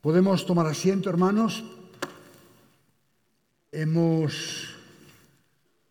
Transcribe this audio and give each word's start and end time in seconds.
Podemos 0.00 0.46
tomar 0.46 0.66
asiento, 0.66 1.10
hermanos. 1.10 1.62
Hemos, 3.70 4.70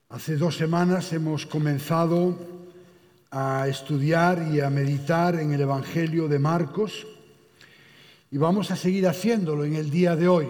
hace 0.09 0.35
dos 0.35 0.57
semanas 0.57 1.13
hemos 1.13 1.45
comenzado 1.45 2.35
a 3.29 3.67
estudiar 3.67 4.49
y 4.51 4.61
a 4.61 4.71
meditar 4.71 5.35
en 5.35 5.53
el 5.53 5.61
Evangelio 5.61 6.27
de 6.27 6.39
Marcos 6.39 7.05
y 8.31 8.39
vamos 8.39 8.71
a 8.71 8.75
seguir 8.75 9.07
haciéndolo 9.07 9.63
en 9.63 9.75
el 9.75 9.91
día 9.91 10.15
de 10.15 10.27
hoy. 10.27 10.47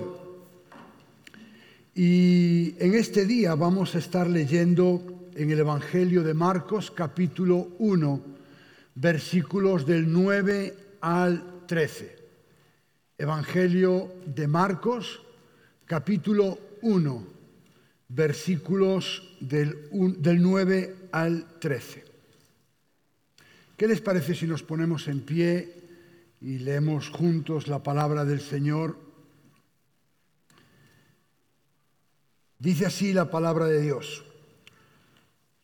Y 1.94 2.76
en 2.80 2.94
este 2.94 3.26
día 3.26 3.56
vamos 3.56 3.94
a 3.94 3.98
estar 3.98 4.30
leyendo 4.30 5.02
en 5.36 5.52
el 5.52 5.60
Evangelio 5.60 6.24
de 6.24 6.34
Marcos 6.34 6.92
capítulo 6.92 7.72
1, 7.80 8.22
versículos 8.96 9.86
del 9.86 10.10
9 10.10 10.78
al 11.02 11.66
13. 11.68 12.19
Evangelio 13.20 14.14
de 14.26 14.48
Marcos, 14.48 15.20
capítulo 15.86 16.58
1, 16.82 17.28
versículos 18.08 19.36
del, 19.42 19.90
9 19.92 20.96
al 21.12 21.60
13. 21.60 22.06
¿Qué 23.76 23.88
les 23.90 24.00
parece 24.00 24.34
si 24.34 24.48
nos 24.48 24.64
ponemos 24.64 25.10
en 25.10 25.20
pie 25.20 25.74
y 26.40 26.60
leemos 26.60 27.10
juntos 27.10 27.68
la 27.68 27.84
palabra 27.84 28.24
del 28.24 28.40
Señor? 28.40 28.98
Dice 32.58 32.86
así 32.86 33.12
la 33.12 33.30
palabra 33.30 33.66
de 33.66 33.82
Dios. 33.82 34.24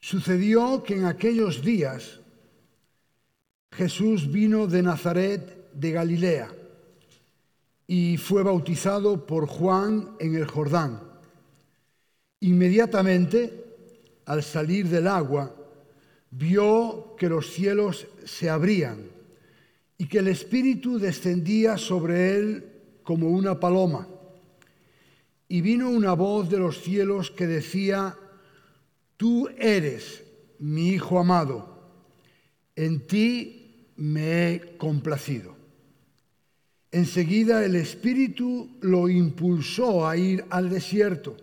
Sucedió 0.01 0.83
que 0.83 0.97
en 0.97 1.05
aquellos 1.05 1.63
días 1.63 2.19
Jesús 3.71 4.29
vino 4.29 4.67
de 4.67 4.83
Nazaret 4.83 5.71
de 5.71 5.91
Galilea 5.91 6.51
y 7.87 8.17
fue 8.17 8.43
bautizado 8.43 9.25
por 9.25 9.47
Juan 9.47 10.15
en 10.19 10.35
el 10.35 10.45
Jordán. 10.45 11.01
Inmediatamente, 12.39 13.65
al 14.25 14.43
salir 14.43 14.89
del 14.89 15.07
agua, 15.07 15.55
vio 16.31 17.15
que 17.17 17.29
los 17.29 17.51
cielos 17.51 18.07
se 18.25 18.49
abrían 18.49 19.09
y 19.97 20.07
que 20.07 20.19
el 20.19 20.27
Espíritu 20.27 20.99
descendía 20.99 21.77
sobre 21.77 22.35
él 22.35 22.71
como 23.03 23.29
una 23.29 23.59
paloma. 23.59 24.07
Y 25.47 25.61
vino 25.61 25.89
una 25.89 26.13
voz 26.13 26.49
de 26.49 26.57
los 26.57 26.81
cielos 26.81 27.29
que 27.29 27.47
decía, 27.47 28.17
Tú 29.17 29.47
eres 29.57 30.23
mi 30.59 30.89
Hijo 30.89 31.19
amado, 31.19 31.89
en 32.75 33.07
ti 33.07 33.91
me 33.95 34.53
he 34.53 34.77
complacido. 34.77 35.55
Enseguida 36.95 37.65
el 37.65 37.75
Espíritu 37.75 38.69
lo 38.79 39.09
impulsó 39.09 40.07
a 40.07 40.15
ir 40.15 40.45
al 40.49 40.69
desierto 40.69 41.35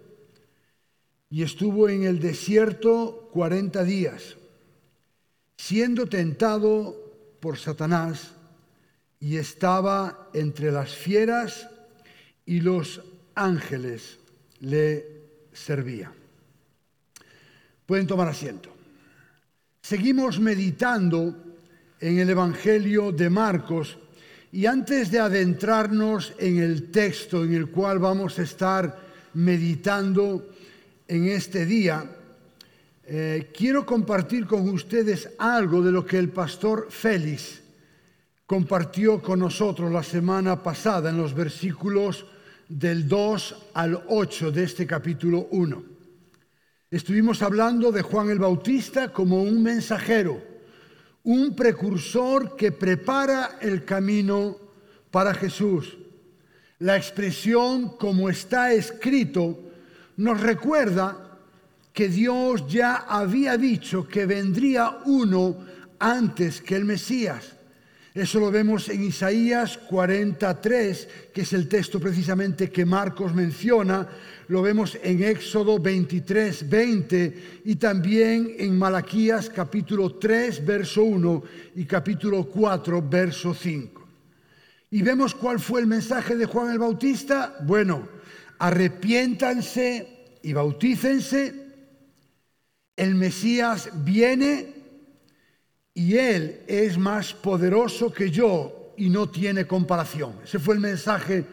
y 1.28 1.42
estuvo 1.42 1.90
en 1.90 2.04
el 2.04 2.20
desierto 2.20 3.28
cuarenta 3.30 3.84
días, 3.84 4.38
siendo 5.58 6.06
tentado 6.06 6.96
por 7.38 7.58
Satanás 7.58 8.32
y 9.20 9.36
estaba 9.36 10.30
entre 10.32 10.72
las 10.72 10.94
fieras 10.94 11.68
y 12.46 12.60
los 12.60 13.02
ángeles 13.34 14.20
le 14.60 15.04
servían. 15.52 16.14
Pueden 17.84 18.06
tomar 18.06 18.28
asiento. 18.28 18.74
Seguimos 19.82 20.40
meditando 20.40 21.36
en 22.00 22.20
el 22.20 22.30
Evangelio 22.30 23.12
de 23.12 23.28
Marcos 23.28 23.98
y 24.52 24.66
antes 24.66 25.10
de 25.10 25.18
adentrarnos 25.18 26.34
en 26.38 26.58
el 26.58 26.90
texto 26.90 27.42
en 27.42 27.54
el 27.54 27.70
cual 27.70 27.98
vamos 27.98 28.38
a 28.38 28.42
estar 28.42 28.98
meditando 29.32 30.46
en 31.08 31.28
este 31.28 31.64
día, 31.64 32.04
eh, 33.04 33.50
quiero 33.56 33.86
compartir 33.86 34.46
con 34.46 34.68
ustedes 34.68 35.30
algo 35.38 35.82
de 35.82 35.90
lo 35.90 36.04
que 36.04 36.18
el 36.18 36.28
pastor 36.28 36.88
Félix 36.90 37.62
compartió 38.44 39.22
con 39.22 39.40
nosotros 39.40 39.90
la 39.90 40.02
semana 40.02 40.62
pasada 40.62 41.08
en 41.08 41.16
los 41.16 41.32
versículos 41.32 42.26
del 42.68 43.08
2 43.08 43.70
al 43.72 44.04
8 44.06 44.52
de 44.52 44.64
este 44.64 44.86
capítulo 44.86 45.48
1. 45.50 45.82
Estuvimos 46.90 47.40
hablando 47.40 47.90
de 47.90 48.02
Juan 48.02 48.28
el 48.28 48.38
Bautista 48.38 49.14
como 49.14 49.42
un 49.42 49.62
mensajero 49.62 50.51
un 51.24 51.54
precursor 51.54 52.56
que 52.56 52.72
prepara 52.72 53.58
el 53.60 53.84
camino 53.84 54.56
para 55.10 55.34
Jesús. 55.34 55.96
La 56.78 56.96
expresión 56.96 57.96
como 57.96 58.28
está 58.28 58.72
escrito 58.72 59.58
nos 60.16 60.40
recuerda 60.40 61.38
que 61.92 62.08
Dios 62.08 62.66
ya 62.66 62.96
había 62.96 63.56
dicho 63.56 64.08
que 64.08 64.26
vendría 64.26 64.98
uno 65.04 65.56
antes 65.98 66.60
que 66.60 66.74
el 66.74 66.84
Mesías. 66.84 67.54
Eso 68.14 68.40
lo 68.40 68.50
vemos 68.50 68.90
en 68.90 69.04
Isaías 69.04 69.78
43, 69.78 71.08
que 71.32 71.40
es 71.40 71.52
el 71.54 71.66
texto 71.66 71.98
precisamente 71.98 72.68
que 72.70 72.84
Marcos 72.84 73.34
menciona. 73.34 74.06
Lo 74.48 74.60
vemos 74.60 74.98
en 75.02 75.22
Éxodo 75.22 75.78
23, 75.78 76.68
20 76.68 77.62
y 77.64 77.76
también 77.76 78.54
en 78.58 78.76
Malaquías 78.76 79.48
capítulo 79.48 80.16
3, 80.16 80.66
verso 80.66 81.04
1 81.04 81.42
y 81.76 81.86
capítulo 81.86 82.44
4, 82.44 83.02
verso 83.08 83.54
5. 83.54 84.06
Y 84.90 85.00
vemos 85.00 85.34
cuál 85.34 85.58
fue 85.58 85.80
el 85.80 85.86
mensaje 85.86 86.36
de 86.36 86.44
Juan 86.44 86.70
el 86.70 86.78
Bautista. 86.78 87.56
Bueno, 87.62 88.06
arrepiéntanse 88.58 90.36
y 90.42 90.52
bautícense. 90.52 91.54
El 92.94 93.14
Mesías 93.14 93.88
viene 94.04 94.81
y 95.94 96.16
Él 96.16 96.62
es 96.66 96.96
más 96.98 97.34
poderoso 97.34 98.12
que 98.12 98.30
yo 98.30 98.94
y 98.96 99.10
no 99.10 99.28
tiene 99.28 99.66
comparación. 99.66 100.34
Ese 100.44 100.58
fue 100.58 100.74
el 100.74 100.80
mensaje 100.80 101.44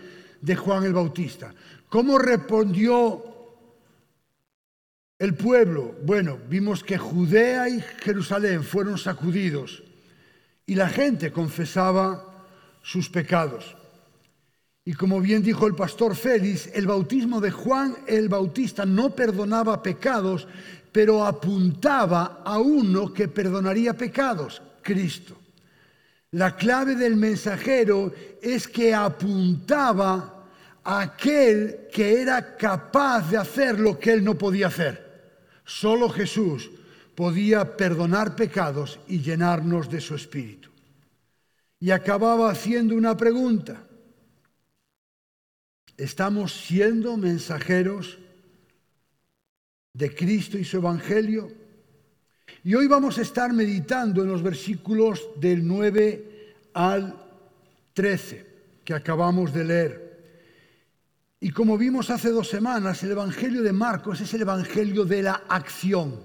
de 0.41 0.55
Juan 0.55 0.83
el 0.83 0.93
Bautista. 0.93 1.53
¿Cómo 1.89 2.17
respondió 2.17 3.23
el 5.17 5.33
pueblo? 5.33 5.95
Bueno, 6.03 6.37
vimos 6.47 6.83
que 6.83 6.97
Judea 6.97 7.67
y 7.67 7.81
Jerusalén 8.01 8.63
fueron 8.63 8.97
sacudidos 8.97 9.83
y 10.65 10.75
la 10.75 10.89
gente 10.89 11.31
confesaba 11.31 12.45
sus 12.81 13.09
pecados. 13.09 13.75
Y 14.85 14.93
como 14.93 15.19
bien 15.19 15.43
dijo 15.43 15.67
el 15.67 15.75
pastor 15.75 16.15
Félix, 16.15 16.67
el 16.73 16.87
bautismo 16.87 17.41
de 17.41 17.51
Juan 17.51 17.95
el 18.07 18.29
Bautista 18.29 18.85
no 18.85 19.15
perdonaba 19.15 19.83
pecados, 19.83 20.47
pero 20.91 21.25
apuntaba 21.25 22.41
a 22.43 22.59
uno 22.59 23.13
que 23.13 23.27
perdonaría 23.27 23.93
pecados, 23.95 24.61
Cristo. 24.81 25.37
La 26.31 26.55
clave 26.55 26.95
del 26.95 27.15
mensajero 27.15 28.13
es 28.41 28.67
que 28.67 28.93
apuntaba 28.93 30.45
a 30.83 31.01
aquel 31.01 31.87
que 31.91 32.21
era 32.21 32.55
capaz 32.55 33.29
de 33.29 33.37
hacer 33.37 33.79
lo 33.79 33.99
que 33.99 34.13
él 34.13 34.23
no 34.23 34.37
podía 34.37 34.67
hacer. 34.67 35.09
Solo 35.65 36.09
Jesús 36.09 36.69
podía 37.15 37.75
perdonar 37.75 38.35
pecados 38.35 38.99
y 39.07 39.19
llenarnos 39.19 39.89
de 39.89 40.01
su 40.01 40.15
espíritu. 40.15 40.69
Y 41.79 41.91
acababa 41.91 42.51
haciendo 42.51 42.95
una 42.95 43.15
pregunta. 43.17 43.83
¿Estamos 45.97 46.53
siendo 46.53 47.17
mensajeros 47.17 48.19
de 49.93 50.15
Cristo 50.15 50.57
y 50.57 50.63
su 50.63 50.77
Evangelio. 50.77 51.51
Y 52.63 52.75
hoy 52.75 52.87
vamos 52.87 53.17
a 53.17 53.21
estar 53.21 53.53
meditando 53.53 54.23
en 54.23 54.29
los 54.29 54.43
versículos 54.43 55.29
del 55.37 55.65
9 55.65 56.53
al 56.73 57.25
13 57.93 58.45
que 58.83 58.93
acabamos 58.93 59.53
de 59.53 59.63
leer. 59.63 60.09
Y 61.41 61.51
como 61.51 61.77
vimos 61.77 62.09
hace 62.09 62.29
dos 62.29 62.49
semanas, 62.49 63.01
el 63.03 63.11
Evangelio 63.11 63.63
de 63.63 63.71
Marcos 63.71 64.19
es 64.19 64.33
el 64.33 64.41
Evangelio 64.41 65.05
de 65.05 65.23
la 65.23 65.43
acción. 65.47 66.19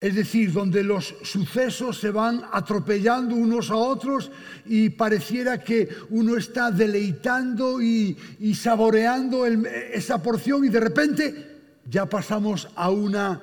Es 0.00 0.14
decir, 0.14 0.52
donde 0.52 0.84
los 0.84 1.12
sucesos 1.22 1.98
se 1.98 2.12
van 2.12 2.44
atropellando 2.52 3.34
unos 3.34 3.70
a 3.70 3.74
otros 3.74 4.30
y 4.64 4.90
pareciera 4.90 5.58
que 5.58 5.88
uno 6.10 6.36
está 6.36 6.70
deleitando 6.70 7.82
y, 7.82 8.16
saboreando 8.54 9.44
esa 9.44 10.22
porción 10.22 10.64
y 10.64 10.68
de 10.68 10.80
repente 10.80 11.47
ya 11.88 12.06
pasamos 12.06 12.68
a, 12.74 12.90
una, 12.90 13.42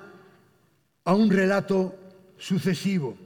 a 1.04 1.14
un 1.14 1.30
relato 1.30 1.96
sucesivo. 2.38 3.18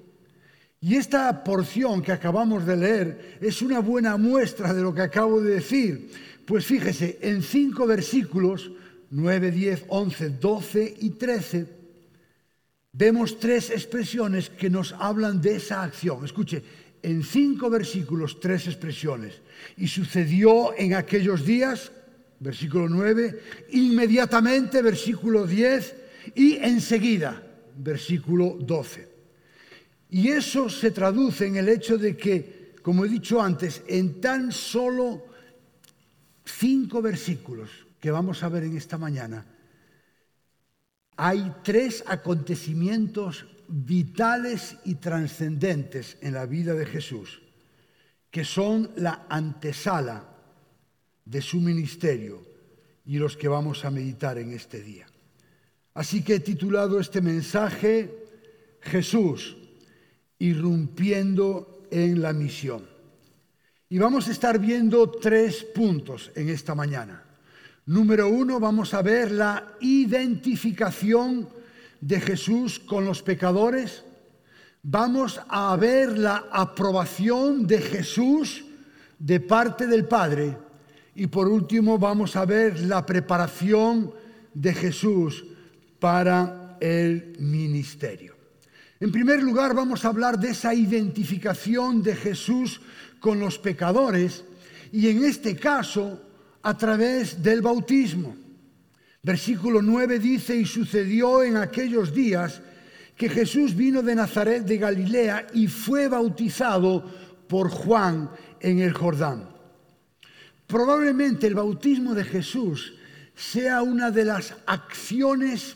Y 0.81 0.95
esta 0.95 1.43
porción 1.43 2.01
que 2.01 2.13
acabamos 2.13 2.65
de 2.65 2.77
leer 2.77 3.37
es 3.41 3.61
una 3.61 3.79
buena 3.79 4.15
muestra 4.15 4.73
de 4.73 4.81
lo 4.81 4.93
que 4.93 5.01
acabo 5.01 5.41
de 5.41 5.55
decir. 5.55 6.11
Pues 6.45 6.65
fíjese, 6.65 7.19
en 7.21 7.43
cinco 7.43 7.85
versículos, 7.85 8.71
9, 9.11 9.51
10, 9.51 9.85
11, 9.89 10.29
12 10.29 10.95
y 11.01 11.09
13, 11.11 11.67
vemos 12.93 13.39
tres 13.39 13.69
expresiones 13.71 14.49
que 14.49 14.69
nos 14.69 14.93
hablan 14.93 15.41
de 15.41 15.57
esa 15.57 15.83
acción. 15.83 16.23
Escuche, 16.23 16.63
en 17.03 17.23
cinco 17.23 17.69
versículos 17.69 18.39
tres 18.39 18.67
expresiones. 18.67 19.41
Y 19.77 19.87
sucedió 19.87 20.77
en 20.77 20.93
aquellos 20.93 21.45
días, 21.45 21.91
versículo 22.39 22.87
9, 22.87 23.43
inmediatamente, 23.71 24.81
versículo 24.81 25.45
10, 25.45 25.95
y 26.35 26.57
enseguida, 26.57 27.43
versículo 27.77 28.57
12. 28.59 29.09
Y 30.11 30.29
eso 30.29 30.69
se 30.69 30.91
traduce 30.91 31.45
en 31.45 31.57
el 31.57 31.69
hecho 31.69 31.97
de 31.97 32.17
que, 32.17 32.73
como 32.81 33.05
he 33.05 33.09
dicho 33.09 33.41
antes, 33.41 33.83
en 33.87 34.19
tan 34.21 34.51
solo 34.51 35.25
cinco 36.45 37.01
versículos 37.01 37.69
que 37.99 38.11
vamos 38.11 38.41
a 38.43 38.49
ver 38.49 38.63
en 38.63 38.77
esta 38.77 38.97
mañana, 38.97 39.45
hay 41.17 41.53
tres 41.63 42.03
acontecimientos 42.07 43.45
vitales 43.67 44.77
y 44.85 44.95
trascendentes 44.95 46.17
en 46.21 46.33
la 46.33 46.45
vida 46.45 46.73
de 46.73 46.85
Jesús, 46.85 47.41
que 48.31 48.45
son 48.45 48.91
la 48.95 49.25
antesala 49.29 50.38
de 51.29 51.41
su 51.41 51.59
ministerio 51.59 52.43
y 53.05 53.17
los 53.17 53.37
que 53.37 53.47
vamos 53.47 53.85
a 53.85 53.91
meditar 53.91 54.37
en 54.37 54.51
este 54.53 54.81
día. 54.81 55.07
Así 55.93 56.23
que 56.23 56.35
he 56.35 56.39
titulado 56.39 56.99
este 56.99 57.21
mensaje 57.21 58.27
Jesús, 58.81 59.57
irrumpiendo 60.39 61.85
en 61.91 62.21
la 62.21 62.33
misión. 62.33 62.87
Y 63.89 63.97
vamos 63.97 64.27
a 64.27 64.31
estar 64.31 64.59
viendo 64.59 65.09
tres 65.09 65.63
puntos 65.63 66.31
en 66.35 66.49
esta 66.49 66.75
mañana. 66.75 67.23
Número 67.85 68.29
uno, 68.29 68.59
vamos 68.59 68.93
a 68.93 69.01
ver 69.01 69.31
la 69.31 69.73
identificación 69.81 71.49
de 71.99 72.21
Jesús 72.21 72.79
con 72.79 73.05
los 73.05 73.21
pecadores. 73.21 74.03
Vamos 74.83 75.41
a 75.47 75.75
ver 75.75 76.17
la 76.17 76.45
aprobación 76.51 77.67
de 77.67 77.79
Jesús 77.79 78.63
de 79.17 79.39
parte 79.39 79.87
del 79.87 80.05
Padre. 80.05 80.68
Y 81.19 81.27
por 81.27 81.49
último, 81.49 81.97
vamos 81.97 82.37
a 82.37 82.45
ver 82.45 82.79
la 82.79 83.05
preparación 83.05 84.09
de 84.53 84.73
Jesús 84.73 85.43
para 85.99 86.77
el 86.79 87.35
ministerio. 87.39 88.37
En 89.01 89.11
primer 89.11 89.43
lugar, 89.43 89.75
vamos 89.75 90.05
a 90.05 90.07
hablar 90.07 90.39
de 90.39 90.51
esa 90.51 90.73
identificación 90.73 92.01
de 92.01 92.15
Jesús 92.15 92.79
con 93.19 93.37
los 93.37 93.59
pecadores 93.59 94.45
y 94.93 95.09
en 95.09 95.25
este 95.25 95.57
caso 95.57 96.21
a 96.61 96.77
través 96.77 97.43
del 97.43 97.61
bautismo. 97.61 98.37
Versículo 99.21 99.81
9 99.81 100.19
dice, 100.19 100.55
y 100.55 100.65
sucedió 100.65 101.43
en 101.43 101.57
aquellos 101.57 102.13
días 102.13 102.61
que 103.17 103.27
Jesús 103.27 103.75
vino 103.75 104.01
de 104.01 104.15
Nazaret 104.15 104.63
de 104.63 104.77
Galilea 104.77 105.47
y 105.53 105.67
fue 105.67 106.07
bautizado 106.07 107.03
por 107.49 107.69
Juan 107.69 108.29
en 108.61 108.79
el 108.79 108.93
Jordán. 108.93 109.58
Probablemente 110.69 111.47
el 111.47 111.55
bautismo 111.55 112.13
de 112.13 112.23
Jesús 112.23 112.93
sea 113.35 113.81
una 113.81 114.11
de 114.11 114.23
las 114.23 114.53
acciones 114.67 115.75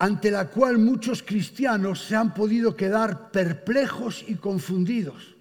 ante 0.00 0.32
la 0.32 0.48
cual 0.48 0.78
muchos 0.78 1.22
cristianos 1.22 2.02
se 2.02 2.16
han 2.16 2.34
podido 2.34 2.74
quedar 2.74 3.30
perplejos 3.30 4.24
y 4.26 4.34
confundidos. 4.34 5.36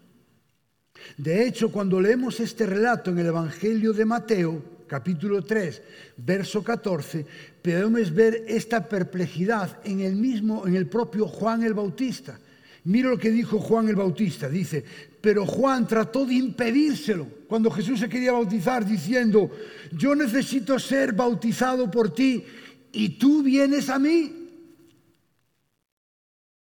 De 1.18 1.48
hecho, 1.48 1.72
cuando 1.72 2.00
leemos 2.00 2.40
este 2.40 2.68
relato 2.68 3.10
en 3.10 3.18
el 3.18 3.26
Evangelio 3.26 3.92
de 3.92 4.06
Mateo, 4.06 4.64
capítulo 4.86 5.42
3, 5.42 5.82
verso 6.18 6.64
14, 6.64 7.26
podemos 7.64 8.14
ver 8.14 8.46
esta 8.48 8.88
perplejidad 8.88 9.80
en 9.84 10.02
el 10.02 10.16
mismo, 10.16 10.68
en 10.68 10.76
el 10.76 10.86
propio 10.86 11.28
Juan 11.28 11.64
el 11.64 11.74
Bautista. 11.74 12.40
Mira 12.88 13.10
lo 13.10 13.18
que 13.18 13.32
dijo 13.32 13.60
Juan 13.60 13.90
el 13.90 13.98
Bautista. 13.98 14.48
Dice, 14.48 14.82
pero 15.20 15.46
Juan 15.46 15.86
trató 15.86 16.26
de 16.26 16.36
impedírselo 16.36 17.28
cuando 17.46 17.70
Jesús 17.70 18.00
se 18.00 18.08
quería 18.08 18.32
bautizar 18.32 18.86
diciendo, 18.86 19.52
yo 19.92 20.16
necesito 20.16 20.80
ser 20.80 21.12
bautizado 21.12 21.92
por 21.92 22.14
ti 22.16 22.46
y 22.94 23.10
tú 23.20 23.44
vienes 23.44 23.90
a 23.90 24.00
mí. 24.00 24.34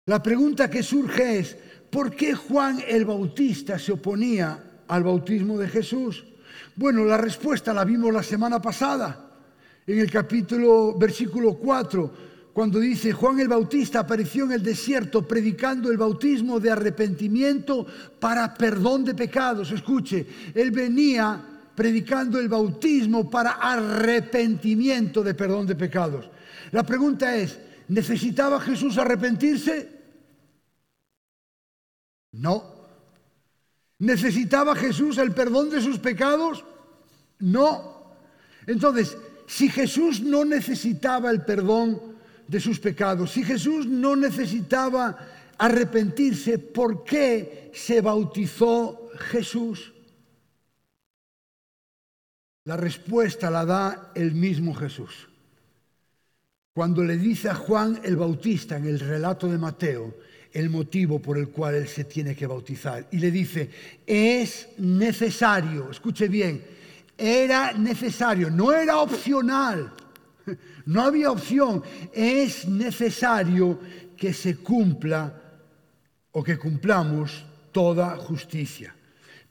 La 0.05 0.21
pregunta 0.21 0.69
que 0.69 0.83
surge 0.83 1.39
es, 1.39 1.57
¿por 1.89 2.15
qué 2.15 2.35
Juan 2.35 2.83
el 2.87 3.03
Bautista 3.03 3.79
se 3.79 3.93
oponía 3.93 4.83
al 4.87 5.03
bautismo 5.03 5.57
de 5.57 5.69
Jesús? 5.69 6.23
Bueno, 6.75 7.03
la 7.03 7.17
respuesta 7.17 7.73
la 7.73 7.83
vimos 7.83 8.13
la 8.13 8.21
semana 8.21 8.61
pasada, 8.61 9.27
en 9.87 9.97
el 9.97 10.11
capítulo, 10.11 10.95
versículo 10.99 11.55
4, 11.55 12.30
cuando 12.53 12.79
dice, 12.79 13.13
Juan 13.13 13.39
el 13.39 13.47
Bautista 13.47 13.99
apareció 13.99 14.45
en 14.45 14.51
el 14.51 14.63
desierto 14.63 15.25
predicando 15.25 15.89
el 15.89 15.97
bautismo 15.97 16.59
de 16.59 16.71
arrepentimiento 16.71 17.85
para 18.19 18.53
perdón 18.53 19.05
de 19.05 19.15
pecados. 19.15 19.71
Escuche, 19.71 20.25
él 20.53 20.71
venía 20.71 21.41
predicando 21.75 22.39
el 22.39 22.49
bautismo 22.49 23.29
para 23.29 23.51
arrepentimiento 23.51 25.23
de 25.23 25.33
perdón 25.33 25.65
de 25.65 25.75
pecados. 25.75 26.29
La 26.71 26.83
pregunta 26.83 27.35
es, 27.35 27.57
¿necesitaba 27.87 28.59
Jesús 28.59 28.97
arrepentirse? 28.97 30.01
No. 32.33 32.81
¿Necesitaba 33.99 34.75
Jesús 34.75 35.17
el 35.19 35.33
perdón 35.33 35.69
de 35.69 35.81
sus 35.81 35.99
pecados? 35.99 36.65
No. 37.39 38.15
Entonces, 38.67 39.17
si 39.47 39.69
Jesús 39.69 40.21
no 40.21 40.43
necesitaba 40.43 41.29
el 41.31 41.43
perdón 41.43 42.10
de 42.51 42.59
sus 42.59 42.81
pecados, 42.81 43.31
si 43.31 43.43
Jesús 43.45 43.87
no 43.87 44.13
necesitaba 44.13 45.17
arrepentirse, 45.57 46.59
¿por 46.59 47.05
qué 47.05 47.71
se 47.73 48.01
bautizó 48.01 49.09
Jesús? 49.31 49.93
La 52.65 52.75
respuesta 52.75 53.49
la 53.49 53.63
da 53.63 54.11
el 54.15 54.33
mismo 54.33 54.75
Jesús. 54.75 55.29
Cuando 56.73 57.05
le 57.05 57.17
dice 57.17 57.47
a 57.47 57.55
Juan 57.55 58.01
el 58.03 58.17
Bautista 58.17 58.75
en 58.75 58.85
el 58.85 58.99
relato 58.99 59.47
de 59.47 59.57
Mateo, 59.57 60.13
el 60.51 60.69
motivo 60.69 61.19
por 61.19 61.37
el 61.37 61.47
cual 61.47 61.75
él 61.75 61.87
se 61.87 62.03
tiene 62.03 62.35
que 62.35 62.47
bautizar. 62.47 63.07
Y 63.11 63.19
le 63.19 63.31
dice, 63.31 63.69
es 64.05 64.67
necesario, 64.77 65.89
escuche 65.89 66.27
bien, 66.27 66.61
era 67.17 67.71
necesario, 67.71 68.49
no 68.49 68.73
era 68.73 68.97
opcional, 68.99 69.93
no 70.85 71.03
había 71.03 71.31
opción, 71.31 71.83
es 72.13 72.67
necesario 72.67 73.79
que 74.17 74.33
se 74.33 74.57
cumpla 74.57 75.41
o 76.31 76.43
que 76.43 76.57
cumplamos 76.57 77.45
toda 77.71 78.15
justicia. 78.17 78.95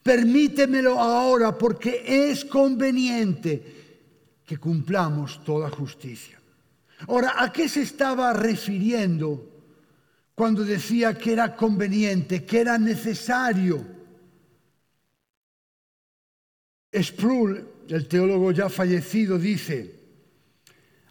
Permítemelo 0.02 0.98
ahora 0.98 1.56
porque 1.56 2.02
es 2.06 2.44
conveniente 2.44 3.76
que 4.46 4.58
cumplamos 4.58 5.44
toda 5.44 5.70
justicia. 5.70 6.40
Ahora, 7.08 7.34
¿a 7.36 7.52
qué 7.52 7.68
se 7.68 7.82
estaba 7.82 8.32
refiriendo 8.32 9.50
cuando 10.40 10.64
decía 10.64 11.18
que 11.18 11.34
era 11.34 11.54
conveniente, 11.54 12.46
que 12.46 12.60
era 12.60 12.78
necesario. 12.78 13.84
Sproul, 16.94 17.68
el 17.86 18.08
teólogo 18.08 18.50
ya 18.50 18.70
fallecido, 18.70 19.38
dice, 19.38 19.99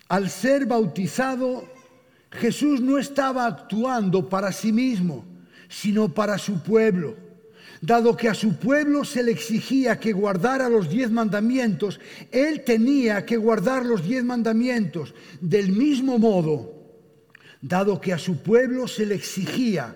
al 0.10 0.30
ser 0.30 0.66
bautizado, 0.66 1.64
Jesús 2.32 2.82
no 2.82 2.98
estaba 2.98 3.46
actuando 3.46 4.28
para 4.28 4.52
sí 4.52 4.74
mismo, 4.74 5.26
sino 5.70 6.14
para 6.14 6.38
su 6.38 6.62
pueblo. 6.62 7.16
Dado 7.82 8.18
que 8.18 8.28
a 8.28 8.34
su 8.34 8.58
pueblo 8.58 9.06
se 9.06 9.24
le 9.24 9.32
exigía 9.32 10.00
que 10.00 10.12
guardara 10.12 10.68
los 10.68 10.90
diez 10.90 11.12
mandamientos, 11.12 12.00
él 12.32 12.64
tenía 12.66 13.26
que 13.26 13.38
guardar 13.38 13.86
los 13.86 14.04
diez 14.04 14.24
mandamientos. 14.24 15.14
Del 15.40 15.72
mismo 15.72 16.18
modo, 16.18 16.74
dado 17.62 18.02
que 18.02 18.12
a 18.12 18.18
su 18.18 18.42
pueblo 18.42 18.88
se 18.88 19.06
le 19.06 19.16
exigía, 19.16 19.96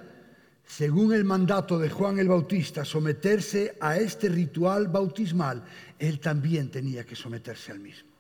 según 0.66 1.14
el 1.14 1.26
mandato 1.26 1.78
de 1.78 1.90
Juan 1.90 2.20
el 2.20 2.30
Bautista, 2.30 2.86
someterse 2.86 3.76
a 3.82 3.98
este 3.98 4.30
ritual 4.30 4.88
bautismal, 4.88 5.64
él 6.00 6.20
también 6.20 6.70
tenía 6.70 7.04
que 7.04 7.16
someterse 7.16 7.72
al 7.72 7.80
mismo. 7.80 8.13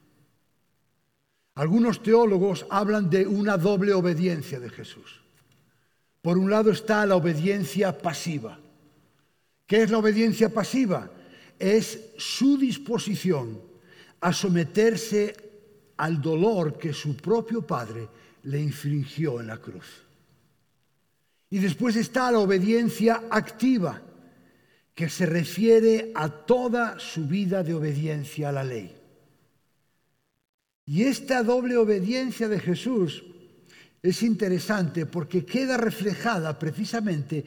Algunos 1.55 2.01
teólogos 2.01 2.65
hablan 2.69 3.09
de 3.09 3.27
una 3.27 3.57
doble 3.57 3.93
obediencia 3.93 4.59
de 4.59 4.69
Jesús. 4.69 5.21
Por 6.21 6.37
un 6.37 6.49
lado 6.49 6.71
está 6.71 7.05
la 7.05 7.15
obediencia 7.15 7.97
pasiva. 7.97 8.59
¿Qué 9.67 9.83
es 9.83 9.91
la 9.91 9.99
obediencia 9.99 10.49
pasiva? 10.49 11.11
Es 11.59 12.13
su 12.17 12.57
disposición 12.57 13.61
a 14.21 14.33
someterse 14.33 15.35
al 15.97 16.21
dolor 16.21 16.77
que 16.77 16.93
su 16.93 17.15
propio 17.15 17.61
Padre 17.61 18.07
le 18.43 18.59
infringió 18.59 19.39
en 19.39 19.47
la 19.47 19.57
cruz. 19.57 20.03
Y 21.49 21.59
después 21.59 21.95
está 21.95 22.31
la 22.31 22.39
obediencia 22.39 23.23
activa, 23.29 24.01
que 24.95 25.09
se 25.09 25.25
refiere 25.25 26.11
a 26.15 26.29
toda 26.29 26.99
su 26.99 27.27
vida 27.27 27.63
de 27.63 27.73
obediencia 27.73 28.49
a 28.49 28.51
la 28.51 28.63
ley. 28.63 29.02
Y 30.85 31.03
esta 31.03 31.43
doble 31.43 31.77
obediencia 31.77 32.47
de 32.47 32.59
Jesús 32.59 33.23
es 34.01 34.21
interesante 34.21 35.05
porque 35.05 35.45
queda 35.45 35.77
reflejada 35.77 36.59
precisamente 36.59 37.45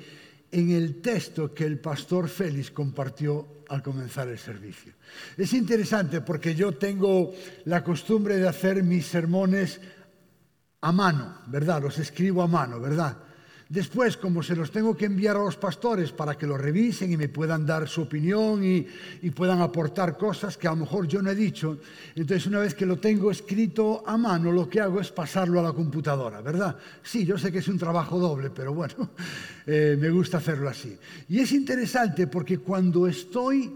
en 0.51 0.71
el 0.71 1.03
texto 1.03 1.53
que 1.53 1.65
el 1.65 1.79
pastor 1.79 2.29
Félix 2.29 2.71
compartió 2.71 3.65
al 3.69 3.83
comenzar 3.83 4.29
el 4.29 4.39
servicio. 4.39 4.95
Es 5.37 5.53
interesante 5.53 6.23
porque 6.23 6.55
yo 6.55 6.73
tengo 6.73 7.33
la 7.65 7.85
costumbre 7.85 8.37
de 8.37 8.49
hacer 8.49 8.83
mis 8.83 9.07
sermones 9.07 9.81
a 10.81 10.93
mano, 10.93 11.43
¿verdad? 11.49 11.83
Los 11.83 11.99
escribo 11.99 12.43
a 12.43 12.47
mano, 12.47 12.81
¿verdad? 12.81 13.19
Después, 13.69 14.17
como 14.17 14.45
se 14.45 14.55
los 14.55 14.71
tengo 14.71 14.97
que 14.97 15.07
enviar 15.07 15.35
a 15.35 15.41
los 15.41 15.57
pastores 15.57 16.13
para 16.13 16.39
que 16.39 16.47
lo 16.47 16.57
revisen 16.57 17.11
y 17.11 17.17
me 17.17 17.29
puedan 17.29 17.67
dar 17.67 17.89
su 17.89 18.03
opinión 18.03 18.63
y, 18.65 18.87
puedan 19.31 19.61
aportar 19.61 20.17
cosas 20.17 20.57
que 20.57 20.69
a 20.69 20.71
lo 20.71 20.77
mejor 20.77 21.09
yo 21.09 21.21
no 21.21 21.31
he 21.31 21.35
dicho, 21.35 21.79
entonces 22.15 22.47
una 22.47 22.61
vez 22.61 22.75
que 22.75 22.87
lo 22.87 22.99
tengo 22.99 23.31
escrito 23.31 24.05
a 24.07 24.17
mano, 24.17 24.53
lo 24.53 24.69
que 24.69 24.81
hago 24.81 25.01
es 25.01 25.11
pasarlo 25.11 25.59
a 25.59 25.65
la 25.65 25.73
computadora, 25.73 26.41
¿verdad? 26.41 26.77
Sí, 27.03 27.27
yo 27.27 27.37
sé 27.37 27.51
que 27.51 27.59
es 27.59 27.69
un 27.69 27.77
trabajo 27.77 28.19
doble, 28.21 28.51
pero 28.51 28.73
bueno, 28.73 29.11
eh, 29.67 29.97
me 30.01 30.11
gusta 30.11 30.39
hacerlo 30.39 30.69
así. 30.69 30.97
Y 31.29 31.41
es 31.41 31.51
interesante 31.53 32.29
porque 32.29 32.59
cuando 32.59 33.09
estoy 33.09 33.73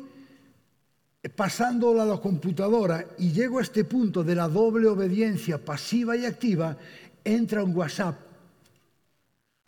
pasándolo 1.34 2.00
a 2.00 2.06
la 2.06 2.16
computadora 2.18 3.04
y 3.18 3.32
llego 3.32 3.58
a 3.58 3.62
este 3.62 3.84
punto 3.84 4.22
de 4.22 4.36
la 4.36 4.48
doble 4.48 4.86
obediencia 4.86 5.58
pasiva 5.58 6.16
y 6.16 6.24
activa, 6.24 6.76
entra 7.24 7.64
un 7.64 7.76
WhatsApp 7.76 8.29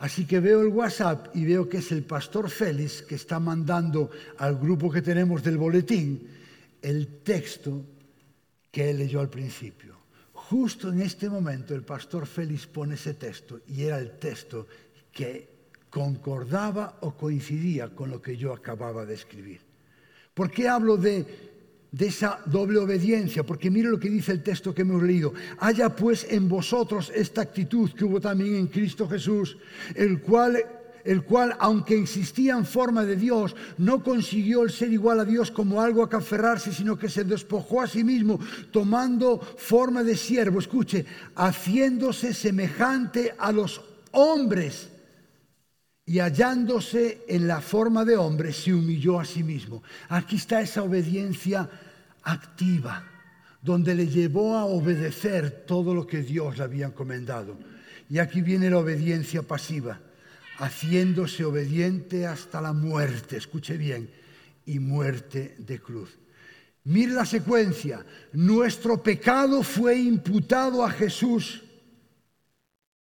Así 0.03 0.25
que 0.25 0.41
veo 0.41 0.59
el 0.61 0.67
WhatsApp 0.67 1.33
y 1.33 1.45
veo 1.45 1.69
que 1.69 1.77
es 1.77 1.89
el 1.93 2.03
pastor 2.03 2.49
Félix 2.49 3.03
que 3.03 3.15
está 3.15 3.39
mandando 3.39 4.11
al 4.37 4.57
grupo 4.57 4.91
que 4.91 5.01
tenemos 5.01 5.41
del 5.41 5.57
boletín 5.57 6.27
el 6.81 7.23
texto 7.23 7.85
que 8.69 8.89
él 8.89 8.97
leyó 8.97 9.21
al 9.21 9.29
principio. 9.29 9.95
Justo 10.33 10.91
en 10.91 10.99
este 10.99 11.29
momento 11.29 11.73
el 11.73 11.83
pastor 11.83 12.27
Félix 12.27 12.67
pone 12.67 12.95
ese 12.95 13.13
texto 13.13 13.61
y 13.65 13.83
era 13.83 13.97
el 13.97 14.19
texto 14.19 14.67
que 15.09 15.47
concordaba 15.89 16.97
o 16.99 17.15
coincidía 17.15 17.95
con 17.95 18.09
lo 18.09 18.21
que 18.21 18.35
yo 18.35 18.51
acababa 18.51 19.05
de 19.05 19.13
escribir. 19.13 19.61
¿Por 20.33 20.51
qué 20.51 20.67
hablo 20.67 20.97
de 20.97 21.52
de 21.93 22.07
esa 22.07 22.39
doble 22.47 22.79
obediencia, 22.79 23.43
porque 23.43 23.69
mire 23.69 23.87
lo 23.87 23.99
que 23.99 24.09
dice 24.09 24.31
el 24.31 24.41
texto 24.41 24.73
que 24.73 24.81
hemos 24.81 25.01
leído. 25.03 25.33
Haya 25.59 25.95
pues 25.95 26.25
en 26.27 26.49
vosotros 26.49 27.11
esta 27.15 27.41
actitud 27.41 27.91
que 27.91 28.03
hubo 28.03 28.19
también 28.19 28.55
en 28.55 28.67
Cristo 28.67 29.07
Jesús, 29.07 29.57
el 29.95 30.19
cual 30.19 30.57
el 31.05 31.23
cual, 31.23 31.53
aunque 31.59 31.97
existía 31.97 32.53
en 32.53 32.65
forma 32.65 33.03
de 33.03 33.17
Dios, 33.17 33.57
no 33.77 34.01
consiguió 34.01 34.63
el 34.63 34.71
ser 34.71 34.93
igual 34.93 35.19
a 35.19 35.25
Dios 35.25 35.51
como 35.51 35.81
algo 35.81 36.01
a 36.01 36.09
que 36.09 36.15
aferrarse, 36.15 36.71
sino 36.71 36.97
que 36.97 37.09
se 37.09 37.25
despojó 37.25 37.81
a 37.81 37.87
sí 37.87 38.05
mismo, 38.05 38.39
tomando 38.71 39.37
forma 39.57 40.01
de 40.01 40.15
siervo, 40.15 40.59
escuche, 40.59 41.05
haciéndose 41.35 42.33
semejante 42.33 43.35
a 43.37 43.51
los 43.51 43.81
hombres 44.11 44.92
y 46.05 46.19
hallándose 46.19 47.23
en 47.27 47.47
la 47.47 47.61
forma 47.61 48.03
de 48.03 48.17
hombre, 48.17 48.51
se 48.51 48.73
humilló 48.73 49.19
a 49.19 49.25
sí 49.25 49.43
mismo. 49.43 49.83
Aquí 50.09 50.35
está 50.35 50.61
esa 50.61 50.83
obediencia 50.83 51.69
activa, 52.23 53.03
donde 53.61 53.95
le 53.95 54.07
llevó 54.07 54.57
a 54.57 54.65
obedecer 54.65 55.63
todo 55.65 55.95
lo 55.95 56.05
que 56.05 56.21
Dios 56.21 56.57
le 56.57 56.63
había 56.65 56.87
encomendado. 56.87 57.57
Y 58.09 58.19
aquí 58.19 58.41
viene 58.41 58.69
la 58.69 58.79
obediencia 58.79 59.43
pasiva, 59.43 60.01
haciéndose 60.57 61.45
obediente 61.45 62.27
hasta 62.27 62.59
la 62.59 62.73
muerte, 62.73 63.37
escuche 63.37 63.77
bien, 63.77 64.09
y 64.65 64.79
muerte 64.79 65.55
de 65.57 65.79
cruz. 65.79 66.17
Mire 66.85 67.13
la 67.13 67.25
secuencia, 67.25 68.05
nuestro 68.33 69.01
pecado 69.01 69.63
fue 69.63 69.97
imputado 69.97 70.83
a 70.83 70.91
Jesús 70.91 71.63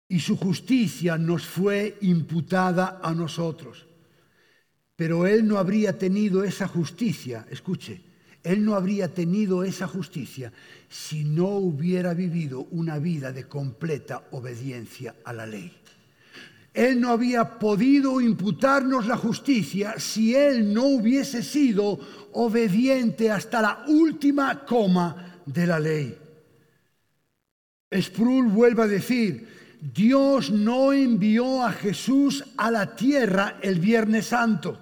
y 0.09 0.21
su 0.21 0.37
justicia 0.37 1.19
nos 1.19 1.45
fue 1.45 1.99
imputada 2.01 3.01
a 3.03 3.13
nosotros. 3.15 3.87
Pero 4.97 5.27
Él 5.27 5.47
no 5.47 5.59
habría 5.59 5.99
tenido 5.99 6.43
esa 6.43 6.67
justicia, 6.67 7.47
escuche, 7.51 8.01
Él 8.43 8.65
no 8.65 8.75
habría 8.75 9.13
tenido 9.13 9.63
esa 9.63 9.87
justicia 9.87 10.53
si 10.89 11.25
no 11.25 11.49
hubiera 11.49 12.15
vivido 12.15 12.67
una 12.71 12.99
vida 12.99 13.31
de 13.31 13.45
completa 13.45 14.25
obediencia 14.33 15.17
a 15.25 15.33
la 15.33 15.47
ley. 15.47 15.73
Él 16.73 17.01
no 17.01 17.11
había 17.11 17.59
podido 17.59 18.21
imputarnos 18.21 19.07
la 19.07 19.17
justicia 19.17 19.99
si 19.99 20.35
Él 20.35 20.73
no 20.73 20.85
hubiese 20.85 21.43
sido 21.43 21.99
obediente 22.33 23.31
hasta 23.31 23.61
la 23.61 23.85
última 23.89 24.65
coma 24.65 25.41
de 25.45 25.67
la 25.67 25.81
ley. 25.81 26.17
Sproul 27.93 28.49
vuelve 28.49 28.83
a 28.83 28.87
decir, 28.87 29.58
Dios 29.81 30.51
no 30.51 30.93
envió 30.93 31.65
a 31.65 31.73
Jesús 31.73 32.45
a 32.57 32.71
la 32.71 32.97
tierra 32.97 33.59
el 33.63 33.79
Viernes 33.79 34.27
Santo 34.27 34.79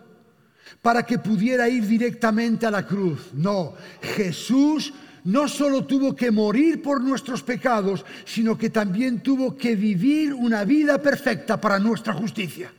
para 0.80 1.04
que 1.04 1.18
pudiera 1.18 1.68
ir 1.68 1.86
directamente 1.86 2.66
a 2.66 2.70
la 2.70 2.86
cruz. 2.86 3.30
No, 3.34 3.74
Jesús 4.00 4.92
no 5.24 5.48
solo 5.48 5.84
tuvo 5.84 6.14
que 6.14 6.30
morir 6.30 6.80
por 6.80 7.02
nuestros 7.02 7.42
pecados, 7.42 8.04
sino 8.24 8.56
que 8.56 8.70
también 8.70 9.20
tuvo 9.20 9.56
que 9.56 9.74
vivir 9.74 10.32
una 10.32 10.64
vida 10.64 11.02
perfecta 11.02 11.60
para 11.60 11.78
nuestra 11.78 12.12
justicia. 12.12 12.72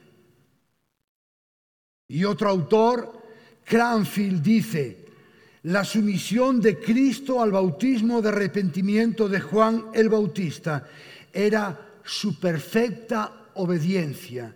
Y 2.07 2.24
otro 2.24 2.50
autor, 2.50 3.21
Cranfield, 3.65 4.41
dice, 4.41 5.05
la 5.63 5.83
sumisión 5.83 6.62
de 6.62 6.79
Cristo 6.79 7.41
al 7.41 7.51
bautismo 7.51 8.21
de 8.21 8.29
arrepentimiento 8.29 9.27
de 9.27 9.41
Juan 9.41 9.88
el 9.93 10.07
Bautista 10.07 10.88
era 11.33 11.87
su 12.07 12.39
perfecta 12.39 13.51
obediencia 13.55 14.55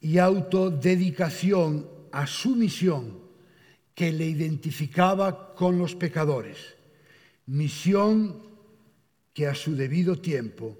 y 0.00 0.18
autodedicación 0.18 1.88
a 2.12 2.26
su 2.26 2.54
misión 2.54 3.18
que 3.94 4.12
le 4.12 4.26
identificaba 4.26 5.54
con 5.54 5.78
los 5.78 5.94
pecadores, 5.94 6.58
misión 7.46 8.42
que 9.32 9.46
a 9.46 9.54
su 9.54 9.74
debido 9.74 10.16
tiempo 10.16 10.76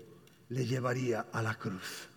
le 0.51 0.67
llevaría 0.67 1.27
a 1.33 1.43
la 1.43 1.55
cruz. 1.55 2.09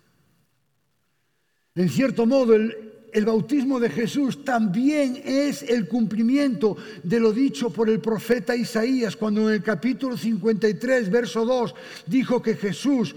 En 1.74 1.88
cierto 1.88 2.26
modo, 2.26 2.54
el, 2.54 3.24
bautismo 3.24 3.80
de 3.80 3.88
Jesús 3.88 4.44
también 4.44 5.22
es 5.24 5.62
el 5.62 5.88
cumplimiento 5.88 6.76
de 7.02 7.18
lo 7.18 7.32
dicho 7.32 7.70
por 7.70 7.88
el 7.88 8.00
profeta 8.00 8.54
Isaías 8.54 9.16
cuando 9.16 9.48
en 9.48 9.54
el 9.54 9.62
capítulo 9.62 10.18
53, 10.18 11.10
verso 11.10 11.46
2, 11.46 11.74
dijo 12.06 12.42
que 12.42 12.56
Jesús 12.56 13.14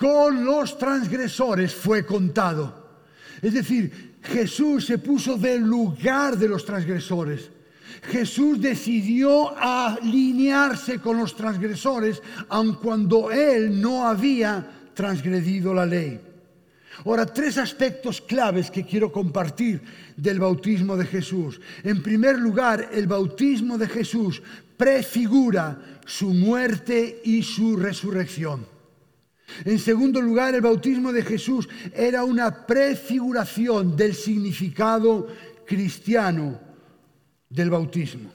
con 0.00 0.46
los 0.46 0.78
transgresores 0.78 1.74
fue 1.74 2.06
contado. 2.06 2.88
Es 3.42 3.52
decir, 3.52 4.14
Jesús 4.22 4.86
se 4.86 4.96
puso 4.96 5.36
del 5.36 5.60
lugar 5.60 6.38
de 6.38 6.48
los 6.48 6.64
transgresores. 6.64 7.50
Jesús 8.04 8.58
decidió 8.62 9.54
alinearse 9.58 11.00
con 11.00 11.18
los 11.18 11.36
transgresores, 11.36 12.22
aun 12.48 12.76
cuando 12.76 13.30
él 13.30 13.78
no 13.78 14.08
había 14.08 14.66
transgredido 14.94 15.74
la 15.74 15.84
ley. 15.84 16.18
Ahora, 17.04 17.26
tres 17.26 17.58
aspectos 17.58 18.22
claves 18.22 18.70
que 18.70 18.86
quiero 18.86 19.12
compartir 19.12 19.82
del 20.16 20.38
bautismo 20.38 20.96
de 20.96 21.04
Jesús. 21.04 21.60
En 21.84 22.02
primer 22.02 22.38
lugar, 22.38 22.88
el 22.92 23.06
bautismo 23.06 23.76
de 23.76 23.86
Jesús 23.86 24.42
prefigura 24.78 26.00
su 26.06 26.32
muerte 26.32 27.20
y 27.22 27.42
su 27.42 27.76
resurrección. 27.76 28.69
En 29.64 29.78
segundo 29.78 30.20
lugar, 30.20 30.54
el 30.54 30.60
bautismo 30.60 31.12
de 31.12 31.22
Jesús 31.22 31.68
era 31.94 32.24
una 32.24 32.66
prefiguración 32.66 33.96
del 33.96 34.14
significado 34.14 35.28
cristiano 35.66 36.60
del 37.48 37.70
bautismo. 37.70 38.30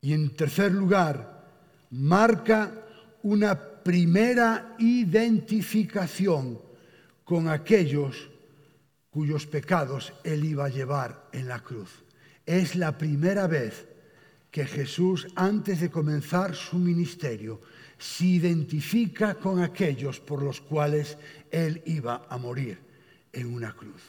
Y 0.00 0.12
en 0.12 0.34
tercer 0.34 0.72
lugar, 0.72 1.44
marca 1.90 2.72
una 3.22 3.58
primera 3.58 4.76
identificación 4.78 6.58
con 7.24 7.48
aquellos 7.48 8.30
cuyos 9.10 9.46
pecados 9.46 10.12
él 10.24 10.44
iba 10.44 10.66
a 10.66 10.70
llevar 10.70 11.28
en 11.32 11.48
la 11.48 11.60
cruz. 11.60 11.90
Es 12.46 12.76
la 12.76 12.96
primera 12.96 13.46
vez 13.46 13.86
que 14.50 14.66
Jesús, 14.66 15.28
antes 15.36 15.80
de 15.80 15.90
comenzar 15.90 16.54
su 16.54 16.76
ministerio, 16.76 17.60
se 18.00 18.24
identifica 18.24 19.34
con 19.34 19.62
aquellos 19.62 20.18
por 20.20 20.42
los 20.42 20.60
cuales 20.62 21.18
él 21.50 21.82
iba 21.84 22.26
a 22.30 22.38
morir 22.38 22.78
en 23.30 23.52
una 23.52 23.76
cruz. 23.76 24.00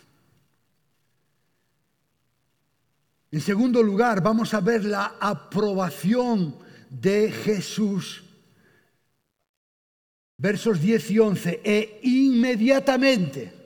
En 3.32 3.42
segundo 3.42 3.84
lugar, 3.84 4.24
vamos 4.24 4.54
a 4.54 4.62
ver 4.62 4.86
la 4.86 5.18
aprobación 5.20 6.56
de 6.90 7.32
Jesús. 7.32 8.24
Versos 10.38 10.82
10 10.82 11.12
y 11.12 11.20
11. 11.20 11.62
E 11.62 12.00
inmediatamente 12.04 13.61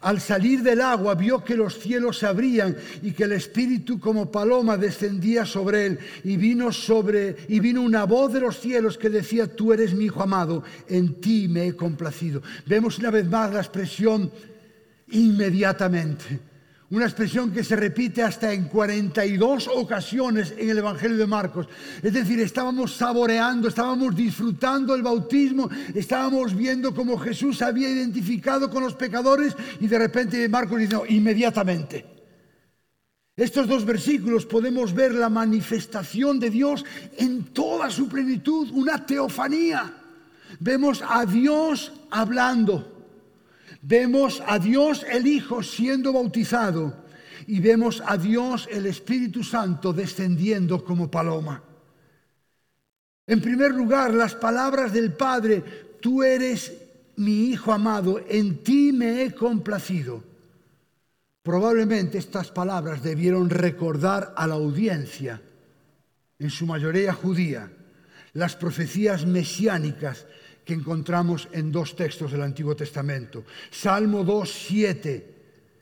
al 0.00 0.20
salir 0.20 0.62
del 0.62 0.80
agua 0.80 1.14
vio 1.14 1.44
que 1.44 1.56
los 1.56 1.78
cielos 1.78 2.18
se 2.18 2.26
abrían 2.26 2.76
y 3.02 3.12
que 3.12 3.24
el 3.24 3.32
espíritu 3.32 3.98
como 3.98 4.30
paloma 4.30 4.76
descendía 4.76 5.44
sobre 5.44 5.86
él 5.86 5.98
y 6.24 6.36
vino 6.36 6.72
sobre 6.72 7.36
y 7.48 7.60
vino 7.60 7.82
una 7.82 8.04
voz 8.04 8.32
de 8.32 8.40
los 8.40 8.60
cielos 8.60 8.98
que 8.98 9.10
decía 9.10 9.46
tú 9.46 9.72
eres 9.72 9.94
mi 9.94 10.06
hijo 10.06 10.22
amado 10.22 10.62
en 10.88 11.20
ti 11.20 11.48
me 11.48 11.66
he 11.66 11.76
complacido. 11.76 12.42
Vemos 12.66 12.98
una 12.98 13.10
vez 13.10 13.26
más 13.28 13.52
la 13.52 13.60
expresión 13.60 14.30
inmediatamente. 15.10 16.47
Una 16.90 17.04
expresión 17.04 17.52
que 17.52 17.62
se 17.62 17.76
repite 17.76 18.22
hasta 18.22 18.50
en 18.50 18.64
42 18.64 19.68
ocasiones 19.74 20.54
en 20.56 20.70
el 20.70 20.78
Evangelio 20.78 21.18
de 21.18 21.26
Marcos. 21.26 21.68
Es 22.02 22.14
decir, 22.14 22.40
estábamos 22.40 22.96
saboreando, 22.96 23.68
estábamos 23.68 24.16
disfrutando 24.16 24.94
el 24.94 25.02
bautismo, 25.02 25.68
estábamos 25.94 26.56
viendo 26.56 26.94
cómo 26.94 27.18
Jesús 27.18 27.60
había 27.60 27.90
identificado 27.90 28.70
con 28.70 28.82
los 28.82 28.94
pecadores 28.94 29.54
y 29.80 29.86
de 29.86 29.98
repente 29.98 30.48
Marcos 30.48 30.78
dice, 30.78 30.96
inmediatamente. 31.10 32.06
Estos 33.36 33.68
dos 33.68 33.84
versículos 33.84 34.46
podemos 34.46 34.94
ver 34.94 35.14
la 35.14 35.28
manifestación 35.28 36.40
de 36.40 36.48
Dios 36.48 36.86
en 37.18 37.52
toda 37.52 37.90
su 37.90 38.08
plenitud, 38.08 38.70
una 38.72 39.04
teofanía. 39.04 39.92
Vemos 40.58 41.04
a 41.06 41.26
Dios 41.26 41.92
hablando 42.10 42.97
Vemos 43.88 44.42
a 44.46 44.58
Dios 44.58 45.06
el 45.10 45.26
Hijo 45.26 45.62
siendo 45.62 46.12
bautizado 46.12 47.04
y 47.46 47.58
vemos 47.58 48.02
a 48.04 48.18
Dios 48.18 48.68
el 48.70 48.84
Espíritu 48.84 49.42
Santo 49.42 49.94
descendiendo 49.94 50.84
como 50.84 51.10
paloma. 51.10 51.62
En 53.26 53.40
primer 53.40 53.70
lugar, 53.70 54.12
las 54.12 54.34
palabras 54.34 54.92
del 54.92 55.14
Padre, 55.14 55.62
tú 56.02 56.22
eres 56.22 56.70
mi 57.16 57.46
Hijo 57.48 57.72
amado, 57.72 58.22
en 58.28 58.62
ti 58.62 58.92
me 58.92 59.22
he 59.22 59.34
complacido. 59.34 60.22
Probablemente 61.42 62.18
estas 62.18 62.50
palabras 62.50 63.02
debieron 63.02 63.48
recordar 63.48 64.34
a 64.36 64.46
la 64.46 64.56
audiencia, 64.56 65.40
en 66.38 66.50
su 66.50 66.66
mayoría 66.66 67.14
judía, 67.14 67.72
las 68.34 68.54
profecías 68.54 69.24
mesiánicas 69.24 70.26
que 70.68 70.74
encontramos 70.74 71.48
en 71.52 71.72
dos 71.72 71.96
textos 71.96 72.30
del 72.30 72.42
Antiguo 72.42 72.76
Testamento. 72.76 73.42
Salmo 73.70 74.22
2, 74.22 74.66
7. 74.68 75.26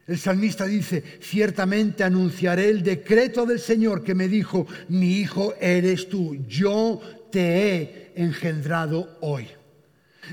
El 0.07 0.17
salmista 0.17 0.65
dice, 0.65 1.03
ciertamente 1.21 2.05
anunciaré 2.05 2.69
el 2.69 2.85
decreto 2.85 3.45
del 3.45 3.59
Señor 3.59 4.05
que 4.05 4.15
me 4.15 4.29
dijo, 4.29 4.65
mi 4.89 5.15
hijo 5.15 5.55
eres 5.61 6.09
tú, 6.09 6.37
yo 6.47 7.01
te 7.33 7.43
he 7.43 8.13
engendrado 8.15 9.19
hoy. 9.23 9.49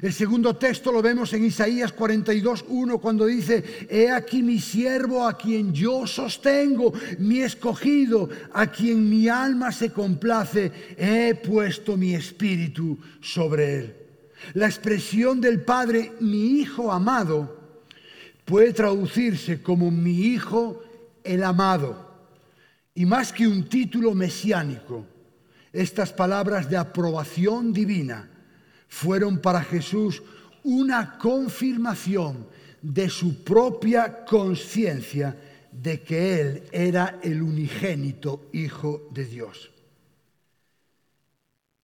El 0.03 0.13
segundo 0.13 0.55
texto 0.55 0.91
lo 0.91 1.01
vemos 1.01 1.33
en 1.33 1.45
Isaías 1.45 1.91
42, 1.91 2.65
1, 2.67 2.99
cuando 2.99 3.25
dice, 3.25 3.87
he 3.89 4.11
aquí 4.11 4.43
mi 4.43 4.59
siervo 4.59 5.27
a 5.27 5.35
quien 5.35 5.73
yo 5.73 6.05
sostengo, 6.05 6.93
mi 7.17 7.39
escogido, 7.39 8.29
a 8.53 8.67
quien 8.67 9.09
mi 9.09 9.27
alma 9.27 9.71
se 9.71 9.89
complace, 9.89 10.71
he 10.95 11.33
puesto 11.33 11.97
mi 11.97 12.13
espíritu 12.13 12.99
sobre 13.19 13.79
él. 13.79 14.02
La 14.53 14.67
expresión 14.67 15.41
del 15.41 15.61
Padre, 15.61 16.13
mi 16.19 16.59
Hijo 16.59 16.91
amado, 16.91 17.57
puede 18.45 18.73
traducirse 18.73 19.61
como 19.61 19.89
mi 19.89 20.19
Hijo 20.27 20.83
el 21.23 21.43
amado. 21.43 22.11
Y 22.93 23.05
más 23.05 23.33
que 23.33 23.47
un 23.47 23.67
título 23.67 24.13
mesiánico, 24.13 25.05
estas 25.71 26.13
palabras 26.13 26.69
de 26.69 26.77
aprobación 26.77 27.73
divina 27.73 28.29
fueron 28.87 29.39
para 29.39 29.63
Jesús 29.63 30.21
una 30.63 31.17
confirmación 31.17 32.45
de 32.81 33.09
su 33.09 33.43
propia 33.43 34.23
conciencia 34.25 35.35
de 35.71 36.01
que 36.01 36.39
Él 36.41 36.63
era 36.71 37.19
el 37.23 37.41
unigénito 37.41 38.49
Hijo 38.53 39.07
de 39.11 39.25
Dios. 39.25 39.72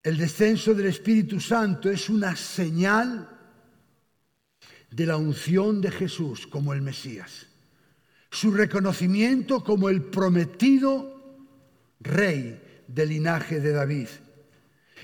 El 0.01 0.17
descenso 0.17 0.73
del 0.73 0.87
Espíritu 0.87 1.39
Santo 1.39 1.89
es 1.89 2.09
una 2.09 2.35
señal 2.35 3.29
de 4.89 5.05
la 5.05 5.17
unción 5.17 5.81
de 5.81 5.91
Jesús 5.91 6.47
como 6.47 6.73
el 6.73 6.81
Mesías. 6.81 7.47
Su 8.31 8.51
reconocimiento 8.51 9.63
como 9.63 9.89
el 9.89 10.03
prometido 10.03 11.47
rey 11.99 12.83
del 12.87 13.09
linaje 13.09 13.59
de 13.59 13.71
David. 13.71 14.07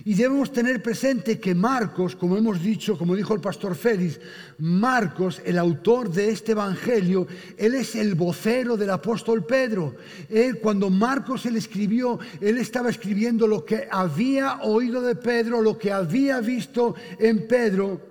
Y 0.04 0.14
debemos 0.14 0.52
tener 0.52 0.84
presente 0.84 1.40
que 1.40 1.56
Marcos, 1.56 2.16
como 2.16 2.36
hemos 2.36 2.62
dicho, 2.62 2.98
como 2.98 3.16
dijo 3.16 3.34
el 3.34 3.40
pastor 3.40 3.76
Félix, 3.76 4.20
Marcos, 4.58 5.42
el 5.46 5.58
autor 5.58 6.12
de 6.12 6.30
este 6.30 6.52
Evangelio, 6.52 7.28
él 7.58 7.76
es 7.76 7.96
el 7.96 8.16
vocero 8.16 8.76
del 8.76 8.90
apóstol 8.90 9.46
Pedro. 9.46 9.96
Él, 10.30 10.60
cuando 10.60 10.90
Marcos 10.90 11.46
él 11.46 11.56
escribió, 11.56 12.20
él 12.42 12.58
estaba 12.58 12.90
escribiendo 12.90 13.48
lo 13.48 13.64
que 13.64 13.88
había 13.90 14.62
oído 14.64 15.02
de 15.02 15.16
Pedro, 15.16 15.62
lo 15.62 15.78
que 15.78 15.94
había 15.94 16.42
visto 16.42 16.96
en 17.18 17.48
Pedro. 17.48 18.02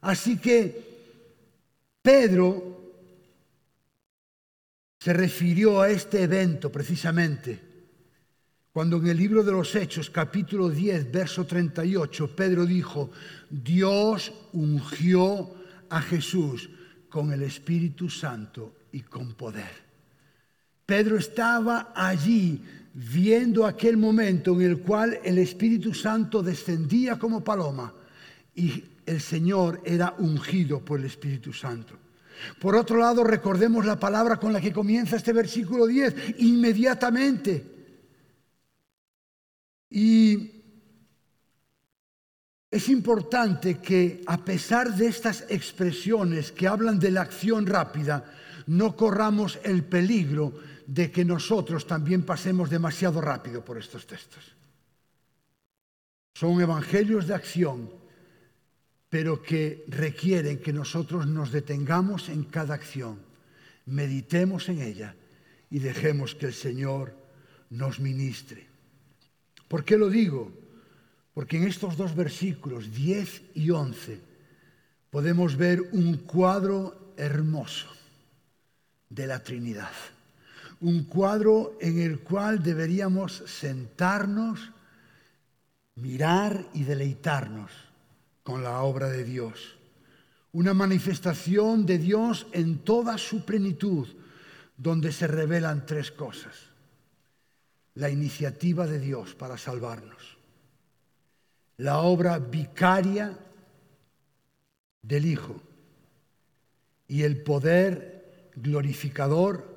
Así 0.00 0.38
que 0.38 0.94
Pedro 2.02 2.80
se 4.98 5.12
refirió 5.12 5.80
a 5.80 5.90
este 5.90 6.22
evento 6.22 6.72
precisamente 6.72 7.63
cuando 8.74 8.96
en 8.96 9.06
el 9.06 9.16
libro 9.16 9.44
de 9.44 9.52
los 9.52 9.72
Hechos, 9.76 10.10
capítulo 10.10 10.68
10, 10.68 11.12
verso 11.12 11.46
38, 11.46 12.34
Pedro 12.34 12.66
dijo, 12.66 13.08
Dios 13.48 14.32
ungió 14.52 15.54
a 15.90 16.00
Jesús 16.00 16.68
con 17.08 17.32
el 17.32 17.44
Espíritu 17.44 18.10
Santo 18.10 18.74
y 18.90 19.02
con 19.02 19.34
poder. 19.34 19.70
Pedro 20.84 21.16
estaba 21.16 21.92
allí 21.94 22.60
viendo 22.94 23.64
aquel 23.64 23.96
momento 23.96 24.54
en 24.54 24.62
el 24.62 24.78
cual 24.78 25.20
el 25.22 25.38
Espíritu 25.38 25.94
Santo 25.94 26.42
descendía 26.42 27.16
como 27.16 27.44
paloma 27.44 27.94
y 28.56 28.82
el 29.06 29.20
Señor 29.20 29.82
era 29.84 30.16
ungido 30.18 30.80
por 30.80 30.98
el 30.98 31.06
Espíritu 31.06 31.52
Santo. 31.52 31.94
Por 32.60 32.74
otro 32.74 32.98
lado, 32.98 33.22
recordemos 33.22 33.86
la 33.86 34.00
palabra 34.00 34.40
con 34.40 34.52
la 34.52 34.60
que 34.60 34.72
comienza 34.72 35.14
este 35.14 35.32
versículo 35.32 35.86
10, 35.86 36.40
inmediatamente. 36.40 37.73
Y 39.94 40.50
es 42.68 42.88
importante 42.88 43.78
que 43.78 44.24
a 44.26 44.44
pesar 44.44 44.92
de 44.96 45.06
estas 45.06 45.44
expresiones 45.48 46.50
que 46.50 46.66
hablan 46.66 46.98
de 46.98 47.12
la 47.12 47.20
acción 47.20 47.64
rápida, 47.64 48.24
no 48.66 48.96
corramos 48.96 49.60
el 49.62 49.84
peligro 49.84 50.52
de 50.84 51.12
que 51.12 51.24
nosotros 51.24 51.86
también 51.86 52.24
pasemos 52.24 52.70
demasiado 52.70 53.20
rápido 53.20 53.64
por 53.64 53.78
estos 53.78 54.04
textos. 54.04 54.56
Son 56.34 56.60
evangelios 56.60 57.28
de 57.28 57.34
acción, 57.34 57.88
pero 59.08 59.40
que 59.40 59.84
requieren 59.86 60.58
que 60.58 60.72
nosotros 60.72 61.28
nos 61.28 61.52
detengamos 61.52 62.30
en 62.30 62.42
cada 62.42 62.74
acción, 62.74 63.20
meditemos 63.86 64.68
en 64.68 64.82
ella 64.82 65.14
y 65.70 65.78
dejemos 65.78 66.34
que 66.34 66.46
el 66.46 66.54
Señor 66.54 67.14
nos 67.70 68.00
ministre. 68.00 68.73
¿Por 69.68 69.84
qué 69.84 69.96
lo 69.96 70.08
digo? 70.08 70.52
Porque 71.32 71.56
en 71.56 71.64
estos 71.64 71.96
dos 71.96 72.14
versículos, 72.14 72.92
10 72.92 73.42
y 73.54 73.70
11, 73.70 74.20
podemos 75.10 75.56
ver 75.56 75.80
un 75.92 76.18
cuadro 76.18 77.12
hermoso 77.16 77.88
de 79.08 79.26
la 79.26 79.42
Trinidad. 79.42 79.90
Un 80.80 81.04
cuadro 81.04 81.76
en 81.80 82.00
el 82.00 82.20
cual 82.20 82.62
deberíamos 82.62 83.42
sentarnos, 83.46 84.70
mirar 85.96 86.66
y 86.74 86.84
deleitarnos 86.84 87.70
con 88.42 88.62
la 88.62 88.82
obra 88.82 89.08
de 89.08 89.24
Dios. 89.24 89.76
Una 90.52 90.74
manifestación 90.74 91.86
de 91.86 91.98
Dios 91.98 92.46
en 92.52 92.78
toda 92.78 93.18
su 93.18 93.44
plenitud, 93.44 94.06
donde 94.76 95.10
se 95.10 95.26
revelan 95.26 95.86
tres 95.86 96.12
cosas 96.12 96.73
la 97.94 98.10
iniciativa 98.10 98.86
de 98.86 98.98
Dios 98.98 99.34
para 99.34 99.56
salvarnos, 99.56 100.36
la 101.78 101.98
obra 101.98 102.38
vicaria 102.38 103.38
del 105.02 105.26
Hijo 105.26 105.60
y 107.06 107.22
el 107.22 107.42
poder 107.42 108.50
glorificador 108.56 109.74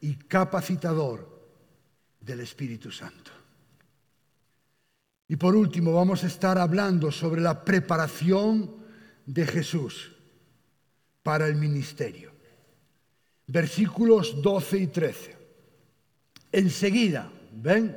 y 0.00 0.14
capacitador 0.14 1.28
del 2.20 2.40
Espíritu 2.40 2.90
Santo. 2.90 3.32
Y 5.28 5.36
por 5.36 5.54
último 5.54 5.92
vamos 5.92 6.24
a 6.24 6.26
estar 6.26 6.56
hablando 6.56 7.12
sobre 7.12 7.40
la 7.42 7.64
preparación 7.64 8.76
de 9.26 9.46
Jesús 9.46 10.12
para 11.22 11.46
el 11.46 11.56
ministerio. 11.56 12.32
Versículos 13.46 14.40
12 14.40 14.78
y 14.78 14.86
13. 14.86 15.36
Enseguida, 16.52 17.30
¿Ven? 17.52 17.96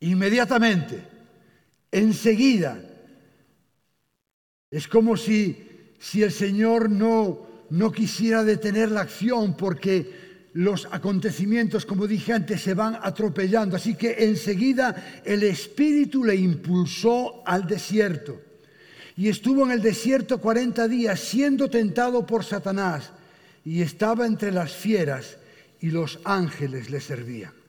Inmediatamente, 0.00 1.02
enseguida. 1.90 2.78
Es 4.70 4.88
como 4.88 5.16
si, 5.16 5.94
si 5.98 6.22
el 6.22 6.32
Señor 6.32 6.90
no, 6.90 7.46
no 7.70 7.92
quisiera 7.92 8.44
detener 8.44 8.90
la 8.90 9.02
acción 9.02 9.56
porque 9.56 10.24
los 10.54 10.86
acontecimientos, 10.90 11.84
como 11.84 12.06
dije 12.06 12.32
antes, 12.32 12.62
se 12.62 12.74
van 12.74 12.98
atropellando. 13.00 13.76
Así 13.76 13.94
que 13.94 14.24
enseguida 14.24 15.22
el 15.24 15.42
Espíritu 15.42 16.24
le 16.24 16.36
impulsó 16.36 17.42
al 17.46 17.66
desierto. 17.66 18.40
Y 19.16 19.28
estuvo 19.28 19.64
en 19.64 19.72
el 19.72 19.82
desierto 19.82 20.38
40 20.38 20.88
días 20.88 21.20
siendo 21.20 21.68
tentado 21.70 22.26
por 22.26 22.44
Satanás. 22.44 23.10
y 23.66 23.80
estaba 23.80 24.26
entre 24.26 24.52
las 24.52 24.72
fieras 24.72 25.38
y 25.80 25.90
los 25.90 26.18
ángeles 26.24 26.90
le 26.90 27.00
servían. 27.00 27.63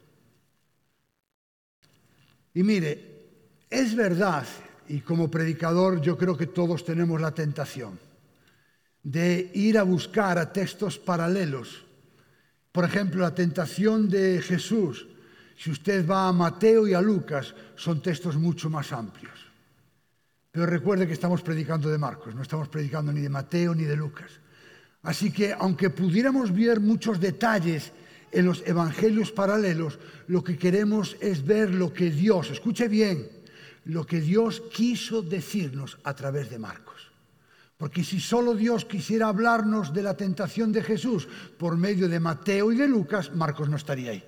Y 2.56 2.64
mire, 2.64 3.68
es 3.70 3.96
verdad, 3.96 4.46
y 4.88 5.02
como 5.02 5.30
predicador 5.30 6.02
yo 6.02 6.18
creo 6.18 6.38
que 6.38 6.48
todos 6.48 6.86
tenemos 6.86 7.20
la 7.20 7.34
tentación 7.34 8.00
de 9.04 9.52
ir 9.54 9.78
a 9.78 9.84
buscar 9.84 10.40
a 10.40 10.52
textos 10.52 10.98
paralelos. 10.98 11.86
Por 12.72 12.86
ejemplo, 12.86 13.22
la 13.22 13.36
tentación 13.36 14.10
de 14.10 14.42
Jesús, 14.42 15.06
si 15.58 15.70
usted 15.70 16.08
va 16.08 16.30
a 16.30 16.34
Mateo 16.34 16.88
y 16.88 16.94
a 16.94 17.02
Lucas, 17.02 17.54
son 17.76 18.02
textos 18.02 18.38
mucho 18.38 18.70
más 18.70 18.92
amplios. 18.94 19.36
Pero 20.50 20.66
recuerde 20.66 21.06
que 21.06 21.14
estamos 21.14 21.42
predicando 21.42 21.90
de 21.90 21.98
Marcos, 21.98 22.34
no 22.34 22.42
estamos 22.42 22.70
predicando 22.70 23.12
ni 23.12 23.20
de 23.20 23.30
Mateo 23.30 23.76
ni 23.76 23.84
de 23.84 23.98
Lucas. 23.98 24.32
Así 25.04 25.30
que 25.30 25.54
aunque 25.54 25.90
pudiéramos 25.90 26.56
ver 26.56 26.80
muchos 26.80 27.20
detalles 27.20 27.92
en 28.36 28.46
los 28.46 28.64
evangelios 28.68 29.32
paralelos, 29.32 29.98
lo 30.28 30.44
que 30.44 30.58
queremos 30.58 31.16
es 31.22 31.46
ver 31.46 31.74
lo 31.74 31.94
que 31.94 32.12
Dios, 32.12 32.52
escuche 32.52 32.90
bien, 32.90 33.30
lo 33.86 34.06
que 34.06 34.20
Dios 34.20 34.62
quiso 34.74 35.22
decirnos 35.22 35.98
a 36.04 36.14
través 36.14 36.50
de 36.50 36.60
Marcos. 36.60 37.12
Porque 37.78 38.04
si 38.04 38.20
solo 38.20 38.54
Dios 38.54 38.84
quisiera 38.84 39.30
hablarnos 39.30 39.94
de 39.94 40.04
la 40.04 40.18
tentación 40.18 40.74
de 40.74 40.84
Jesús 40.84 41.28
por 41.58 41.78
medio 41.78 42.10
de 42.10 42.20
Mateo 42.20 42.74
y 42.74 42.76
de 42.76 42.90
Lucas, 42.90 43.34
Marcos 43.34 43.70
no 43.70 43.78
estaría 43.78 44.12
ahí. 44.12 44.24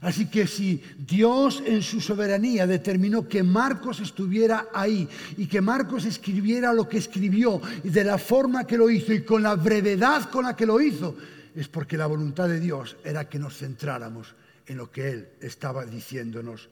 Así 0.00 0.26
que 0.26 0.46
si 0.46 0.82
Dios 0.98 1.62
en 1.66 1.82
su 1.82 2.00
soberanía 2.00 2.66
determinó 2.66 3.26
que 3.28 3.42
Marcos 3.42 4.00
estuviera 4.00 4.68
ahí 4.72 5.08
y 5.36 5.46
que 5.46 5.60
Marcos 5.60 6.04
escribiera 6.04 6.72
lo 6.72 6.88
que 6.88 6.98
escribió 6.98 7.60
y 7.82 7.90
de 7.90 8.04
la 8.04 8.18
forma 8.18 8.66
que 8.66 8.76
lo 8.76 8.90
hizo 8.90 9.12
y 9.12 9.24
con 9.24 9.42
la 9.42 9.54
brevedad 9.56 10.30
con 10.30 10.44
la 10.44 10.54
que 10.54 10.66
lo 10.66 10.80
hizo, 10.80 11.16
es 11.54 11.68
porque 11.68 11.96
la 11.96 12.06
voluntad 12.06 12.48
de 12.48 12.60
Dios 12.60 12.96
era 13.04 13.28
que 13.28 13.38
nos 13.38 13.56
centráramos 13.56 14.34
en 14.66 14.76
lo 14.76 14.90
que 14.90 15.10
Él 15.10 15.28
estaba 15.40 15.84
diciéndonos 15.84 16.68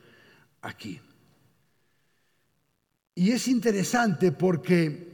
aquí. 0.62 1.00
Y 3.14 3.30
es 3.30 3.46
interesante 3.48 4.32
porque 4.32 5.12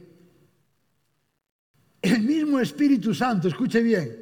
el 2.01 2.21
mismo 2.21 2.59
Espíritu 2.59 3.13
Santo, 3.13 3.47
escuche 3.47 3.81
bien, 3.81 4.17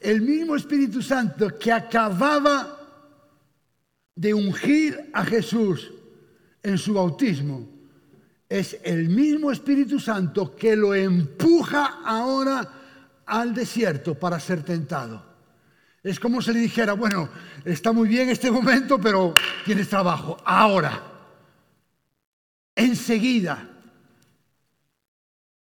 el 0.00 0.22
mismo 0.22 0.56
Espíritu 0.56 1.02
Santo 1.02 1.58
que 1.58 1.70
acababa 1.70 2.74
de 4.14 4.34
ungir 4.34 5.10
a 5.12 5.24
Jesús 5.24 5.92
en 6.62 6.78
su 6.78 6.94
bautismo 6.94 7.68
es 8.48 8.78
el 8.82 9.10
mismo 9.10 9.52
Espíritu 9.52 10.00
Santo 10.00 10.56
que 10.56 10.74
lo 10.74 10.94
empuja 10.94 12.00
ahora 12.04 12.77
al 13.28 13.54
desierto 13.54 14.14
para 14.14 14.40
ser 14.40 14.62
tentado. 14.62 15.24
Es 16.02 16.18
como 16.18 16.40
si 16.40 16.52
le 16.52 16.60
dijera, 16.60 16.94
bueno, 16.94 17.28
está 17.64 17.92
muy 17.92 18.08
bien 18.08 18.30
este 18.30 18.50
momento, 18.50 18.98
pero 18.98 19.34
tienes 19.64 19.88
trabajo. 19.88 20.36
Ahora, 20.44 21.02
enseguida. 22.74 23.68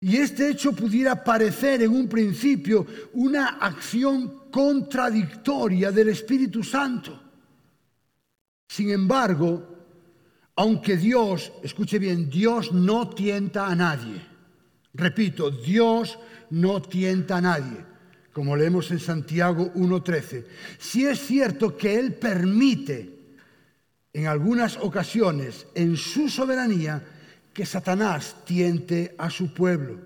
Y 0.01 0.17
este 0.17 0.49
hecho 0.49 0.73
pudiera 0.73 1.23
parecer 1.23 1.83
en 1.83 1.91
un 1.91 2.09
principio 2.09 2.87
una 3.13 3.59
acción 3.61 4.49
contradictoria 4.51 5.93
del 5.93 6.09
Espíritu 6.09 6.65
Santo. 6.65 7.21
Sin 8.69 8.91
embargo, 8.91 9.71
aunque 10.57 10.97
Dios, 10.97 11.53
escuche 11.63 11.99
bien, 11.99 12.31
Dios 12.31 12.73
no 12.73 13.11
tienta 13.11 13.67
a 13.67 13.75
nadie. 13.75 14.30
Repito, 14.95 15.51
Dios 15.51 16.19
no 16.51 16.83
tienta 16.83 17.37
a 17.37 17.41
nadie, 17.41 17.85
como 18.33 18.57
leemos 18.57 18.91
en 18.91 18.99
Santiago 18.99 19.73
1.13. 19.75 20.45
Si 20.79 21.07
es 21.07 21.21
cierto 21.21 21.77
que 21.77 21.99
Él 21.99 22.15
permite 22.15 23.19
en 24.13 24.27
algunas 24.27 24.77
ocasiones, 24.79 25.67
en 25.75 25.97
su 25.97 26.29
soberanía, 26.29 27.03
que 27.53 27.67
Satanás 27.67 28.37
tiente 28.45 29.15
a 29.19 29.31
su 29.31 29.53
pueblo. 29.55 29.99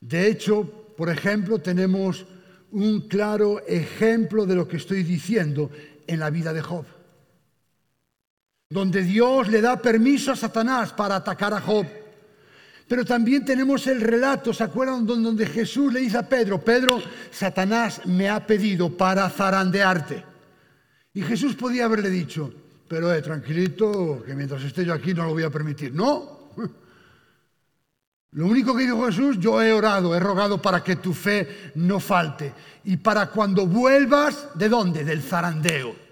De 0.00 0.28
hecho, 0.28 0.94
por 0.96 1.10
ejemplo, 1.10 1.58
tenemos 1.58 2.26
un 2.72 3.08
claro 3.08 3.64
ejemplo 3.66 4.46
de 4.46 4.54
lo 4.54 4.66
que 4.66 4.76
estoy 4.76 5.02
diciendo 5.02 5.70
en 6.06 6.20
la 6.20 6.30
vida 6.30 6.52
de 6.52 6.62
Job 6.62 6.86
donde 8.68 9.02
Dios 9.02 9.48
le 9.48 9.60
da 9.60 9.80
permiso 9.80 10.32
a 10.32 10.36
Satanás 10.36 10.92
para 10.92 11.16
atacar 11.16 11.54
a 11.54 11.60
Job. 11.60 11.86
Pero 12.88 13.04
también 13.04 13.44
tenemos 13.44 13.86
el 13.88 14.00
relato, 14.00 14.52
¿se 14.52 14.62
acuerdan? 14.62 15.04
Donde 15.06 15.46
Jesús 15.46 15.92
le 15.92 16.00
dice 16.00 16.18
a 16.18 16.28
Pedro, 16.28 16.62
Pedro, 16.62 17.02
Satanás 17.30 18.02
me 18.06 18.28
ha 18.28 18.46
pedido 18.46 18.96
para 18.96 19.28
zarandearte. 19.28 20.24
Y 21.12 21.22
Jesús 21.22 21.56
podía 21.56 21.86
haberle 21.86 22.10
dicho, 22.10 22.52
pero 22.86 23.12
eh, 23.12 23.22
tranquilito, 23.22 24.22
que 24.24 24.34
mientras 24.34 24.62
esté 24.62 24.84
yo 24.84 24.92
aquí 24.92 25.14
no 25.14 25.24
lo 25.24 25.32
voy 25.32 25.42
a 25.42 25.50
permitir. 25.50 25.92
No. 25.92 26.50
Lo 28.32 28.46
único 28.46 28.76
que 28.76 28.82
dijo 28.82 29.06
Jesús, 29.06 29.38
yo 29.40 29.62
he 29.62 29.72
orado, 29.72 30.14
he 30.14 30.20
rogado 30.20 30.60
para 30.60 30.84
que 30.84 30.96
tu 30.96 31.14
fe 31.14 31.72
no 31.76 31.98
falte. 31.98 32.52
Y 32.84 32.98
para 32.98 33.30
cuando 33.30 33.66
vuelvas, 33.66 34.48
¿de 34.54 34.68
dónde? 34.68 35.04
Del 35.04 35.22
zarandeo. 35.22 36.05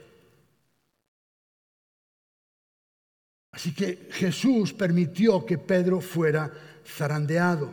Así 3.55 3.73
que 3.73 4.09
Jesús 4.11 4.73
permitió 4.73 5.47
que 5.47 5.59
Pedro 5.59 6.01
fuera 6.01 6.51
zarandeado. 6.85 7.73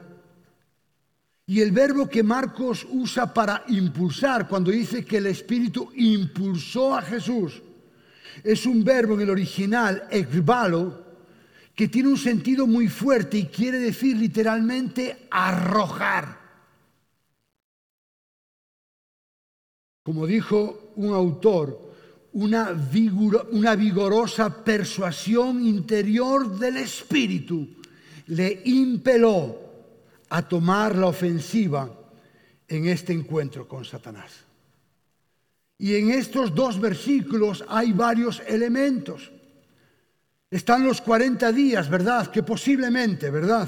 Y 1.48 1.60
el 1.60 1.72
verbo 1.72 2.08
que 2.08 2.22
Marcos 2.22 2.86
usa 2.92 3.34
para 3.34 3.64
impulsar, 3.68 4.48
cuando 4.48 4.70
dice 4.70 5.04
que 5.04 5.18
el 5.18 5.26
Espíritu 5.26 5.92
impulsó 5.96 6.96
a 6.96 7.02
Jesús, 7.02 7.64
es 8.44 8.68
un 8.68 8.84
verbo 8.84 9.16
en 9.16 9.22
el 9.22 9.32
original, 9.32 10.08
ekbalo, 10.12 11.04
que 11.74 11.88
tiene 11.88 12.10
un 12.10 12.18
sentido 12.18 12.68
muy 12.68 12.88
fuerte 12.88 13.40
y 13.40 13.46
quiere 13.48 13.80
decir 13.80 14.16
literalmente 14.18 15.28
arrojar. 15.32 16.40
Como 20.04 20.28
dijo 20.28 20.94
un 20.96 21.16
autor, 21.16 21.91
una, 22.34 23.76
vigorosa 23.76 24.64
persuasión 24.64 25.66
interior 25.66 26.58
del 26.58 26.78
espíritu 26.78 27.68
le 28.28 28.62
impeló 28.66 29.60
a 30.30 30.42
tomar 30.48 30.96
la 30.96 31.08
ofensiva 31.08 31.92
en 32.68 32.88
este 32.88 33.12
encuentro 33.12 33.68
con 33.68 33.84
Satanás. 33.84 34.32
Y 35.78 35.96
en 35.96 36.12
estos 36.12 36.56
dos 36.56 36.80
versículos 36.80 37.66
hay 37.68 37.92
varios 37.92 38.42
elementos. 38.48 39.32
Están 40.50 40.86
los 40.86 41.02
40 41.02 41.52
días, 41.52 41.90
¿verdad? 41.90 42.28
Que 42.32 42.44
posiblemente, 42.44 43.30
¿verdad? 43.30 43.68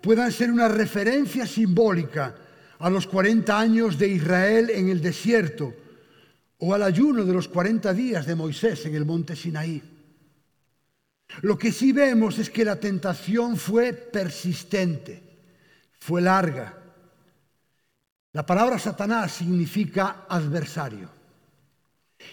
Puedan 0.00 0.30
ser 0.30 0.50
una 0.50 0.68
referencia 0.68 1.46
simbólica 1.46 2.36
a 2.78 2.88
los 2.88 3.06
40 3.06 3.58
años 3.58 3.98
de 3.98 4.08
Israel 4.08 4.70
en 4.70 4.90
el 4.90 5.00
desierto 5.00 5.74
o 6.60 6.74
al 6.74 6.82
ayuno 6.82 7.24
de 7.24 7.32
los 7.32 7.48
40 7.48 7.92
días 7.94 8.26
de 8.26 8.34
Moisés 8.34 8.84
en 8.86 8.94
el 8.94 9.04
monte 9.04 9.34
Sinaí. 9.34 9.82
Lo 11.42 11.56
que 11.56 11.72
sí 11.72 11.92
vemos 11.92 12.38
es 12.38 12.50
que 12.50 12.64
la 12.64 12.76
tentación 12.76 13.56
fue 13.56 13.92
persistente, 13.92 15.22
fue 15.98 16.20
larga. 16.20 16.76
La 18.32 18.44
palabra 18.44 18.78
Satanás 18.78 19.32
significa 19.32 20.26
adversario. 20.28 21.08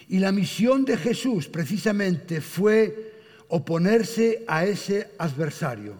Y 0.08 0.18
la 0.18 0.32
misión 0.32 0.84
de 0.84 0.96
Jesús 0.98 1.48
precisamente 1.48 2.40
fue 2.40 3.14
oponerse 3.48 4.44
a 4.46 4.64
ese 4.66 5.12
adversario 5.18 5.98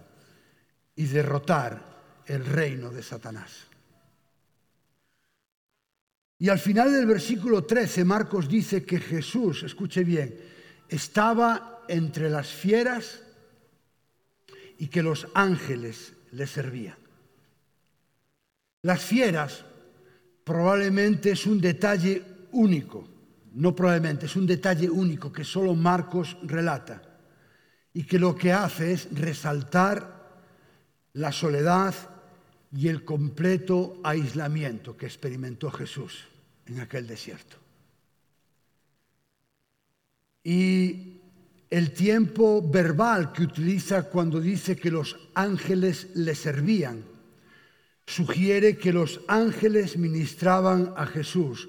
y 0.94 1.04
derrotar 1.06 1.82
el 2.26 2.44
reino 2.44 2.90
de 2.90 3.02
Satanás. 3.02 3.67
Y 6.38 6.48
al 6.48 6.58
final 6.58 6.92
del 6.92 7.06
versículo 7.06 7.64
13, 7.64 8.04
Marcos 8.04 8.48
dice 8.48 8.84
que 8.84 9.00
Jesús, 9.00 9.64
escuche 9.64 10.04
bien, 10.04 10.36
estaba 10.88 11.84
entre 11.88 12.30
las 12.30 12.48
fieras 12.48 13.20
y 14.78 14.86
que 14.86 15.02
los 15.02 15.26
ángeles 15.34 16.12
le 16.30 16.46
servían. 16.46 16.96
Las 18.82 19.02
fieras 19.02 19.64
probablemente 20.44 21.32
es 21.32 21.44
un 21.46 21.60
detalle 21.60 22.22
único, 22.52 23.08
no 23.54 23.74
probablemente, 23.74 24.26
es 24.26 24.36
un 24.36 24.46
detalle 24.46 24.88
único 24.88 25.32
que 25.32 25.42
solo 25.42 25.74
Marcos 25.74 26.36
relata 26.44 27.02
y 27.92 28.04
que 28.04 28.20
lo 28.20 28.36
que 28.36 28.52
hace 28.52 28.92
es 28.92 29.08
resaltar 29.10 30.38
la 31.14 31.32
soledad 31.32 31.94
y 32.72 32.88
el 32.88 33.04
completo 33.04 34.00
aislamiento 34.04 34.96
que 34.96 35.06
experimentó 35.06 35.70
Jesús 35.70 36.24
en 36.66 36.80
aquel 36.80 37.06
desierto. 37.06 37.56
Y 40.44 41.20
el 41.70 41.92
tiempo 41.92 42.62
verbal 42.62 43.32
que 43.32 43.42
utiliza 43.42 44.04
cuando 44.04 44.40
dice 44.40 44.76
que 44.76 44.90
los 44.90 45.16
ángeles 45.34 46.08
le 46.14 46.34
servían 46.34 47.04
sugiere 48.06 48.78
que 48.78 48.90
los 48.90 49.20
ángeles 49.28 49.98
ministraban 49.98 50.94
a 50.96 51.04
Jesús 51.04 51.68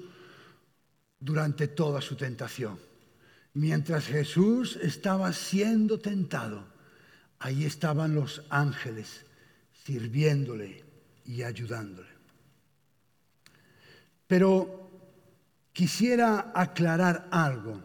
durante 1.18 1.68
toda 1.68 2.00
su 2.00 2.16
tentación. 2.16 2.78
Mientras 3.52 4.06
Jesús 4.06 4.76
estaba 4.76 5.34
siendo 5.34 5.98
tentado, 5.98 6.64
ahí 7.40 7.66
estaban 7.66 8.14
los 8.14 8.42
ángeles 8.48 9.26
sirviéndole 9.84 10.89
y 11.30 11.44
ayudándole. 11.44 12.08
Pero 14.26 14.90
quisiera 15.72 16.50
aclarar 16.52 17.28
algo 17.30 17.80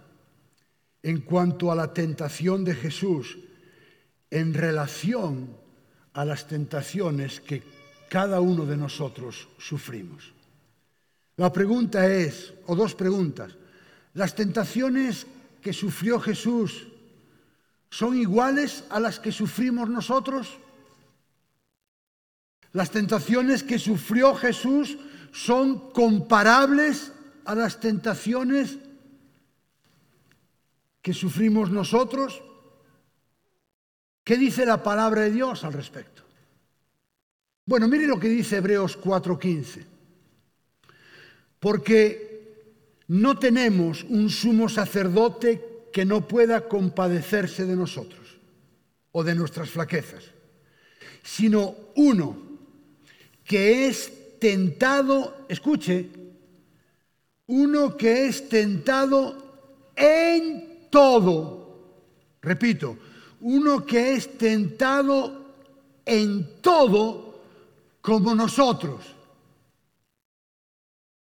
en 1.03 1.21
cuanto 1.21 1.71
a 1.71 1.75
la 1.75 1.93
tentación 1.93 2.63
de 2.65 2.73
Jesús 2.73 3.37
en 4.31 4.55
relación 4.55 5.55
a 6.13 6.25
las 6.25 6.47
tentaciones 6.47 7.39
que 7.39 7.61
cada 8.09 8.41
uno 8.41 8.65
de 8.65 8.77
nosotros 8.77 9.47
sufrimos. 9.59 10.33
La 11.37 11.53
pregunta 11.53 12.07
es, 12.07 12.51
o 12.65 12.75
dos 12.75 12.95
preguntas, 12.95 13.55
¿las 14.15 14.33
tentaciones 14.33 15.27
que 15.61 15.71
sufrió 15.71 16.19
Jesús 16.19 16.87
son 17.91 18.17
iguales 18.17 18.85
a 18.89 18.99
las 18.99 19.19
que 19.19 19.31
sufrimos 19.31 19.87
nosotros? 19.87 20.57
¿Las 22.75 22.91
tentaciones 22.91 23.63
que 23.63 23.79
sufrió 23.79 24.35
Jesús 24.35 24.97
son 25.31 25.91
comparables 25.91 27.13
a 27.45 27.55
las 27.55 27.79
tentaciones 27.79 28.79
que 31.01 31.13
sufrimos 31.13 31.71
nosotros? 31.71 32.43
¿Qué 34.25 34.35
dice 34.35 34.65
la 34.65 34.83
palabra 34.83 35.21
de 35.21 35.31
Dios 35.31 35.63
al 35.63 35.71
respecto? 35.71 36.23
Bueno, 37.65 37.87
mire 37.87 38.07
lo 38.07 38.19
que 38.19 38.27
dice 38.27 38.57
Hebreos 38.57 38.99
4:15. 38.99 39.85
Porque 41.61 43.03
no 43.07 43.39
tenemos 43.39 44.03
un 44.03 44.29
sumo 44.29 44.67
sacerdote 44.67 45.87
que 45.93 46.03
no 46.03 46.27
pueda 46.27 46.67
compadecerse 46.67 47.63
de 47.63 47.77
nosotros 47.77 48.37
o 49.13 49.23
de 49.23 49.33
nuestras 49.33 49.69
flaquezas, 49.69 50.25
sino 51.23 51.73
uno 51.95 52.44
que 53.45 53.87
es 53.87 54.39
tentado, 54.39 55.45
escuche, 55.47 56.09
uno 57.47 57.95
que 57.95 58.27
es 58.27 58.49
tentado 58.49 59.91
en 59.95 60.87
todo. 60.89 62.39
Repito, 62.41 62.97
uno 63.41 63.85
que 63.85 64.13
es 64.13 64.37
tentado 64.37 65.45
en 66.05 66.61
todo 66.61 67.39
como 68.01 68.33
nosotros, 68.33 69.05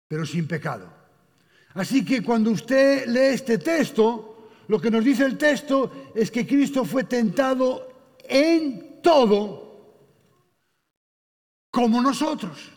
pero 0.07 0.25
sin 0.25 0.47
pecado. 0.47 0.87
Así 1.73 2.05
que 2.05 2.21
cuando 2.21 2.51
usted 2.51 3.07
lee 3.07 3.33
este 3.33 3.57
texto, 3.57 4.49
lo 4.67 4.79
que 4.79 4.91
nos 4.91 5.03
dice 5.03 5.25
el 5.25 5.37
texto 5.37 6.11
es 6.13 6.29
que 6.29 6.45
Cristo 6.45 6.85
fue 6.85 7.03
tentado 7.05 8.17
en 8.23 9.01
todo 9.01 9.62
como 11.73 11.99
nosotros. 11.99 12.71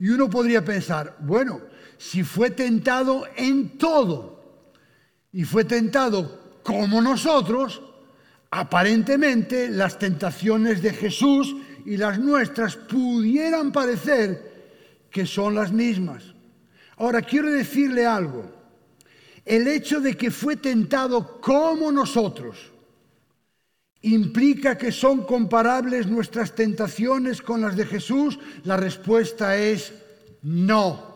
Y 0.00 0.08
uno 0.08 0.30
podría 0.30 0.64
pensar, 0.64 1.18
bueno, 1.20 1.60
si 1.98 2.24
fue 2.24 2.50
tentado 2.50 3.26
en 3.36 3.76
todo 3.76 4.64
y 5.30 5.44
fue 5.44 5.64
tentado 5.64 6.60
como 6.62 7.02
nosotros, 7.02 7.82
Aparentemente 8.50 9.68
las 9.68 9.98
tentaciones 9.98 10.80
de 10.80 10.92
Jesús 10.92 11.54
y 11.84 11.96
las 11.96 12.18
nuestras 12.18 12.76
pudieran 12.76 13.72
parecer 13.72 15.06
que 15.10 15.26
son 15.26 15.54
las 15.54 15.70
mismas. 15.70 16.24
Ahora 16.96 17.20
quiero 17.20 17.50
decirle 17.50 18.06
algo. 18.06 18.50
El 19.44 19.68
hecho 19.68 20.00
de 20.00 20.16
que 20.16 20.30
fue 20.30 20.56
tentado 20.56 21.40
como 21.40 21.92
nosotros 21.92 22.72
implica 24.02 24.78
que 24.78 24.92
son 24.92 25.24
comparables 25.24 26.06
nuestras 26.06 26.54
tentaciones 26.54 27.42
con 27.42 27.60
las 27.60 27.76
de 27.76 27.86
Jesús. 27.86 28.38
La 28.64 28.76
respuesta 28.76 29.56
es 29.56 29.92
no. 30.42 31.08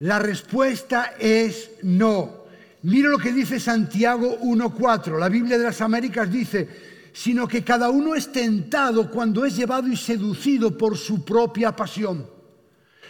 La 0.00 0.18
respuesta 0.18 1.14
es 1.18 1.70
no. 1.82 2.42
Mira 2.82 3.08
lo 3.08 3.18
que 3.18 3.32
dice 3.32 3.60
Santiago 3.60 4.40
1.4. 4.40 5.18
La 5.18 5.28
Biblia 5.28 5.56
de 5.56 5.64
las 5.64 5.80
Américas 5.80 6.30
dice, 6.30 6.68
sino 7.12 7.46
que 7.46 7.62
cada 7.62 7.90
uno 7.90 8.16
es 8.16 8.32
tentado 8.32 9.08
cuando 9.10 9.44
es 9.44 9.54
llevado 9.54 9.86
y 9.86 9.96
seducido 9.96 10.76
por 10.76 10.96
su 10.96 11.24
propia 11.24 11.76
pasión. 11.76 12.28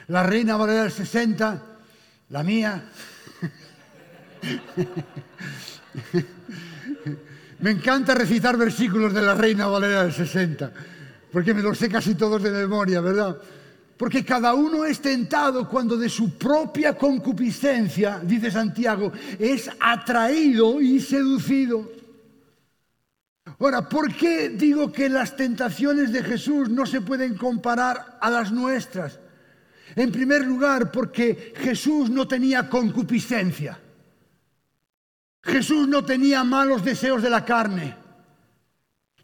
La 0.09 0.23
Reina 0.23 0.59
Valera 0.59 0.83
del 0.83 0.93
60, 0.93 1.63
la 2.29 2.43
mía. 2.43 2.85
me 7.61 7.71
encanta 7.71 8.15
recitar 8.15 8.57
versículos 8.57 9.13
de 9.15 9.23
la 9.23 9.35
Reina 9.35 9.67
Valera 9.67 10.05
del 10.05 10.13
60, 10.13 10.73
porque 11.33 11.55
me 11.55 11.63
los 11.63 11.79
sé 11.79 11.89
casi 11.89 12.15
todos 12.15 12.43
de 12.43 12.51
memoria, 12.51 13.01
¿verdad? 13.01 13.37
Porque 13.97 14.25
cada 14.25 14.55
uno 14.55 14.85
es 14.85 15.01
tentado 15.01 15.69
cuando 15.69 15.97
de 15.97 16.09
su 16.09 16.37
propia 16.37 16.97
concupiscencia, 16.97 18.21
dice 18.23 18.51
Santiago, 18.51 19.13
es 19.39 19.71
atraído 19.79 20.81
y 20.81 20.99
seducido. 20.99 21.89
Ahora, 23.61 23.89
¿por 23.89 24.13
qué 24.13 24.49
digo 24.49 24.91
que 24.91 25.09
las 25.09 25.37
tentaciones 25.37 26.13
de 26.13 26.25
Jesús 26.25 26.69
no 26.69 26.85
se 26.85 27.01
pueden 27.01 27.37
comparar 27.37 28.19
a 28.21 28.29
las 28.29 28.51
nuestras? 28.51 29.21
En 29.95 30.11
primer 30.11 30.45
lugar, 30.45 30.91
porque 30.91 31.53
Jesús 31.57 32.11
no 32.11 32.27
tenía 32.27 32.69
concupiscencia. 32.69 33.79
Jesús 35.43 35.89
no 35.89 36.05
tenía 36.05 36.45
malos 36.45 36.85
deseos 36.85 37.23
de 37.23 37.31
la 37.31 37.45
carne. 37.45 37.97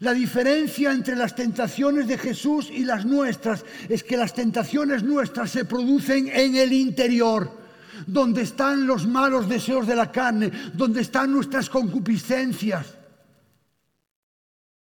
La 0.01 0.13
diferencia 0.13 0.93
entre 0.93 1.17
las 1.17 1.35
tentaciones 1.35 2.07
de 2.07 2.19
Jesús 2.19 2.71
y 2.71 2.85
las 2.85 3.05
nuestras 3.05 3.65
es 3.89 4.05
que 4.05 4.17
las 4.17 4.33
tentaciones 4.33 5.03
nuestras 5.03 5.51
se 5.51 5.65
producen 5.65 6.29
en 6.29 6.55
el 6.55 6.73
interior, 6.73 7.51
donde 8.07 8.43
están 8.43 8.87
los 8.87 9.07
malos 9.07 9.49
deseos 9.49 9.87
de 9.87 9.97
la 9.97 10.13
carne, 10.13 10.53
donde 10.75 11.01
están 11.01 11.33
nuestras 11.33 11.69
concupiscencias. 11.69 12.95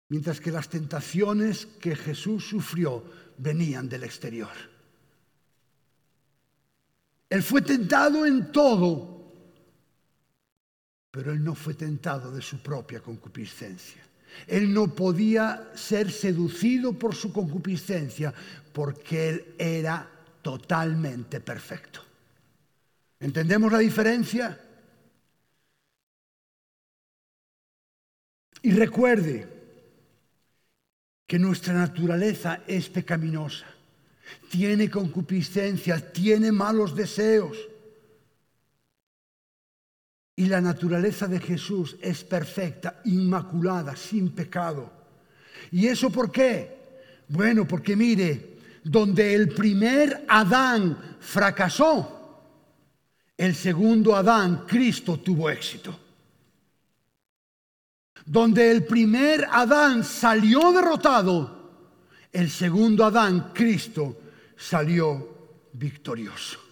Mientras 0.08 0.40
que 0.40 0.50
las 0.50 0.68
tentaciones 0.68 1.66
que 1.66 1.94
Jesús 1.94 2.46
sufrió 2.46 3.04
venían 3.38 3.88
del 3.88 4.04
exterior. 4.04 4.72
Él 7.28 7.42
fue 7.42 7.62
tentado 7.62 8.26
en 8.26 8.52
todo, 8.52 9.21
pero 11.12 11.30
él 11.30 11.44
no 11.44 11.54
fue 11.54 11.74
tentado 11.74 12.32
de 12.32 12.40
su 12.40 12.60
propia 12.62 13.00
concupiscencia. 13.00 14.02
Él 14.46 14.72
no 14.72 14.94
podía 14.94 15.70
ser 15.74 16.10
seducido 16.10 16.94
por 16.94 17.14
su 17.14 17.30
concupiscencia 17.32 18.32
porque 18.72 19.28
él 19.28 19.44
era 19.58 20.08
totalmente 20.40 21.40
perfecto. 21.40 22.00
¿Entendemos 23.20 23.70
la 23.70 23.78
diferencia? 23.78 24.58
Y 28.62 28.70
recuerde 28.70 29.46
que 31.26 31.38
nuestra 31.38 31.74
naturaleza 31.74 32.62
es 32.66 32.88
pecaminosa, 32.88 33.66
tiene 34.50 34.88
concupiscencia, 34.88 36.10
tiene 36.10 36.52
malos 36.52 36.96
deseos. 36.96 37.56
Y 40.42 40.46
la 40.46 40.60
naturaleza 40.60 41.28
de 41.28 41.38
Jesús 41.38 41.96
es 42.02 42.24
perfecta, 42.24 43.00
inmaculada, 43.04 43.94
sin 43.94 44.32
pecado. 44.32 44.90
¿Y 45.70 45.86
eso 45.86 46.10
por 46.10 46.32
qué? 46.32 46.78
Bueno, 47.28 47.64
porque 47.64 47.94
mire, 47.94 48.58
donde 48.82 49.36
el 49.36 49.50
primer 49.50 50.24
Adán 50.26 51.16
fracasó, 51.20 52.40
el 53.36 53.54
segundo 53.54 54.16
Adán, 54.16 54.64
Cristo, 54.66 55.20
tuvo 55.20 55.48
éxito. 55.48 55.96
Donde 58.26 58.68
el 58.68 58.84
primer 58.84 59.46
Adán 59.48 60.02
salió 60.02 60.72
derrotado, 60.72 61.70
el 62.32 62.50
segundo 62.50 63.04
Adán, 63.04 63.52
Cristo, 63.54 64.18
salió 64.56 65.68
victorioso. 65.74 66.71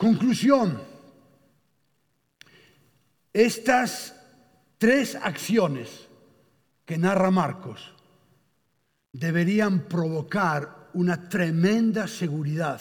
Conclusión. 0.00 0.80
Estas 3.34 4.16
tres 4.78 5.14
acciones 5.14 6.08
que 6.86 6.96
narra 6.96 7.30
Marcos 7.30 7.92
deberían 9.12 9.88
provocar 9.88 10.88
una 10.94 11.28
tremenda 11.28 12.08
seguridad 12.08 12.80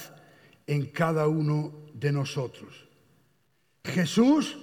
en 0.66 0.86
cada 0.86 1.28
uno 1.28 1.88
de 1.94 2.14
nosotros. 2.14 2.88
Jesús 3.84 4.58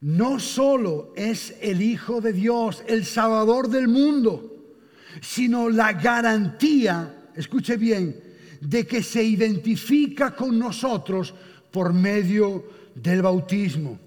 no 0.00 0.38
solo 0.38 1.14
es 1.16 1.56
el 1.62 1.80
Hijo 1.80 2.20
de 2.20 2.34
Dios, 2.34 2.84
el 2.88 3.06
Salvador 3.06 3.70
del 3.70 3.88
mundo, 3.88 4.76
sino 5.22 5.70
la 5.70 5.94
garantía, 5.94 7.30
escuche 7.34 7.78
bien, 7.78 8.22
de 8.60 8.86
que 8.86 9.02
se 9.02 9.24
identifica 9.24 10.36
con 10.36 10.58
nosotros 10.58 11.32
por 11.70 11.92
medio 11.92 12.64
del 12.94 13.22
bautismo, 13.22 13.98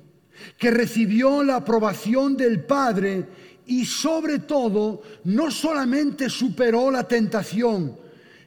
que 0.57 0.71
recibió 0.71 1.43
la 1.43 1.57
aprobación 1.57 2.35
del 2.35 2.63
Padre 2.63 3.25
y 3.65 3.85
sobre 3.85 4.39
todo 4.39 5.01
no 5.25 5.49
solamente 5.51 6.29
superó 6.29 6.91
la 6.91 7.07
tentación, 7.07 7.97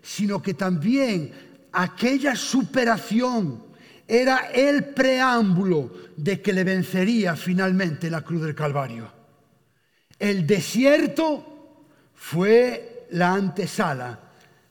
sino 0.02 0.42
que 0.42 0.55
también 0.55 1.33
aquella 1.72 2.37
superación 2.37 3.64
era 4.07 4.50
el 4.52 4.85
preámbulo 4.85 5.90
de 6.16 6.40
que 6.40 6.52
le 6.52 6.64
vencería 6.64 7.35
finalmente 7.35 8.11
la 8.11 8.22
cruz 8.22 8.42
del 8.42 8.55
Calvario. 8.55 9.11
El 10.18 10.46
desierto 10.46 11.83
fue 12.14 13.07
la 13.11 13.33
antesala 13.33 14.20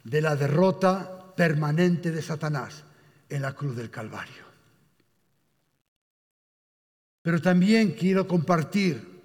de 0.03 0.21
la 0.21 0.36
derrota 0.36 1.34
permanente 1.36 2.12
de 2.12 2.21
Satanás 2.21 2.86
en 3.29 3.41
la 3.41 3.53
cruz 3.53 3.75
del 3.75 3.89
Calvario. 3.89 4.45
Pero 7.21 7.41
también 7.41 7.93
quiero 7.93 8.27
compartir 8.27 9.15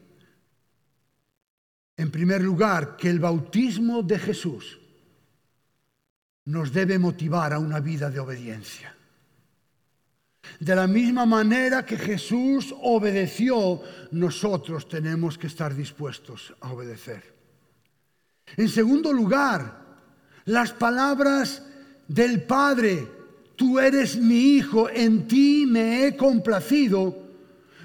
en 2.01 2.11
primer 2.11 2.41
lugar, 2.41 2.97
que 2.97 3.11
el 3.11 3.21
bautismo 3.21 4.03
de 4.03 4.19
Jesús 4.19 4.81
nos 6.47 6.73
debe 6.73 6.99
motivar 6.99 7.53
a 7.53 7.59
una 7.59 7.79
vida 7.79 8.09
de 8.09 8.19
obediencia. 8.19 8.97
De 10.59 10.75
la 10.75 10.87
misma 10.87 11.27
manera 11.27 11.85
que 11.85 11.99
Jesús 11.99 12.75
obedeció, 12.81 13.83
nosotros 14.13 14.89
tenemos 14.89 15.37
que 15.37 15.49
estar 15.49 15.75
dispuestos 15.75 16.55
a 16.63 16.73
obedecer. 16.73 17.35
En 18.57 18.71
segundo 18.71 19.13
lugar, 19.13 19.85
las 20.47 20.73
palabras 20.73 21.63
del 22.09 22.45
Padre, 22.45 23.07
tú 23.61 23.79
eres 23.79 24.17
mi 24.17 24.57
Hijo, 24.57 24.89
en 24.89 25.29
ti 25.29 25.67
me 25.67 26.07
he 26.07 26.17
complacido, 26.17 27.15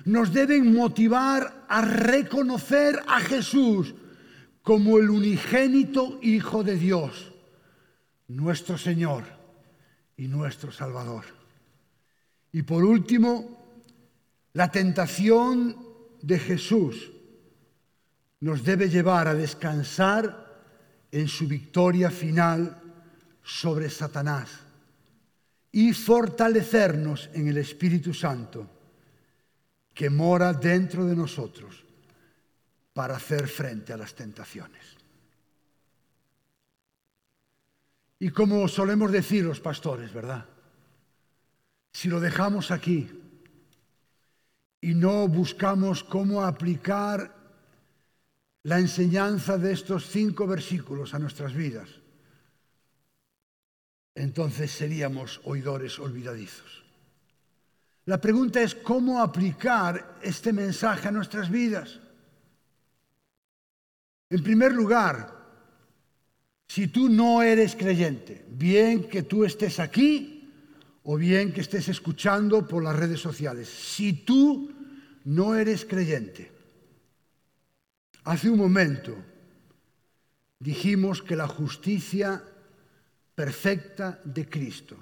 nos 0.06 0.32
deben 0.32 0.74
motivar 0.74 1.66
a 1.68 1.82
reconocer 1.82 2.98
a 3.06 3.20
Jesús 3.20 3.94
como 4.62 5.00
el 5.00 5.10
unigénito 5.10 6.18
Hijo 6.22 6.64
de 6.64 6.78
Dios, 6.78 7.34
nuestro 8.30 8.78
Señor 8.78 9.26
y 10.16 10.30
nuestro 10.30 10.72
Salvador. 10.72 11.26
Y 12.54 12.62
por 12.62 12.86
último, 12.86 13.84
la 14.54 14.72
tentación 14.72 15.76
de 16.22 16.40
Jesús 16.40 17.12
nos 18.40 18.64
debe 18.64 18.88
llevar 18.88 19.28
a 19.28 19.34
descansar 19.34 20.56
en 21.12 21.28
su 21.28 21.50
victoria 21.50 22.10
final 22.10 22.82
sobre 23.44 23.90
Satanás 23.90 24.64
y 25.76 25.92
fortalecernos 25.92 27.30
en 27.34 27.50
el 27.50 27.58
Espíritu 27.58 28.14
Santo 28.14 28.66
que 29.94 30.10
mora 30.10 30.54
dentro 30.54 31.04
de 31.04 31.14
nosotros 31.14 31.84
para 32.94 33.18
hacer 33.18 33.50
frente 33.50 33.92
a 33.92 33.98
las 33.98 34.16
tentaciones. 34.16 34.96
Y 38.20 38.30
como 38.30 38.66
solemos 38.70 39.12
decir 39.12 39.44
los 39.44 39.60
pastores, 39.60 40.14
¿verdad? 40.14 40.46
Si 41.92 42.08
lo 42.08 42.22
dejamos 42.22 42.72
aquí 42.72 43.10
y 44.80 44.94
no 44.94 45.28
buscamos 45.28 46.06
cómo 46.06 46.42
aplicar 46.44 47.36
la 48.64 48.80
enseñanza 48.80 49.58
de 49.58 49.74
estos 49.74 50.08
cinco 50.08 50.48
versículos 50.48 51.14
a 51.14 51.20
nuestras 51.20 51.54
vidas, 51.54 52.05
entonces 54.15 54.71
seríamos 54.71 55.41
oidores 55.43 55.99
olvidadizos. 55.99 56.84
La 58.06 58.21
pregunta 58.21 58.62
es 58.62 58.73
cómo 58.73 59.21
aplicar 59.21 60.19
este 60.21 60.54
mensaje 60.54 61.10
a 61.10 61.12
nuestras 61.12 61.49
vidas. 61.49 61.99
En 64.30 64.41
primer 64.41 64.71
lugar, 64.73 65.36
si 66.67 66.88
tú 66.88 67.10
no 67.10 67.41
eres 67.41 67.75
creyente, 67.75 68.45
bien 68.49 69.10
que 69.10 69.23
tú 69.23 69.43
estés 69.43 69.80
aquí 69.80 70.51
o 71.04 71.17
bien 71.17 71.51
que 71.51 71.62
estés 71.62 71.89
escuchando 71.89 72.67
por 72.67 72.84
las 72.84 72.95
redes 72.95 73.19
sociales, 73.19 73.67
si 73.69 74.13
tú 74.13 74.71
no 75.25 75.56
eres 75.56 75.84
creyente, 75.84 76.51
hace 78.23 78.49
un 78.49 78.58
momento 78.58 79.15
dijimos 80.60 81.21
que 81.21 81.36
la 81.36 81.47
justicia 81.47 82.43
perfecta 83.36 84.19
de 84.24 84.50
Cristo 84.50 84.98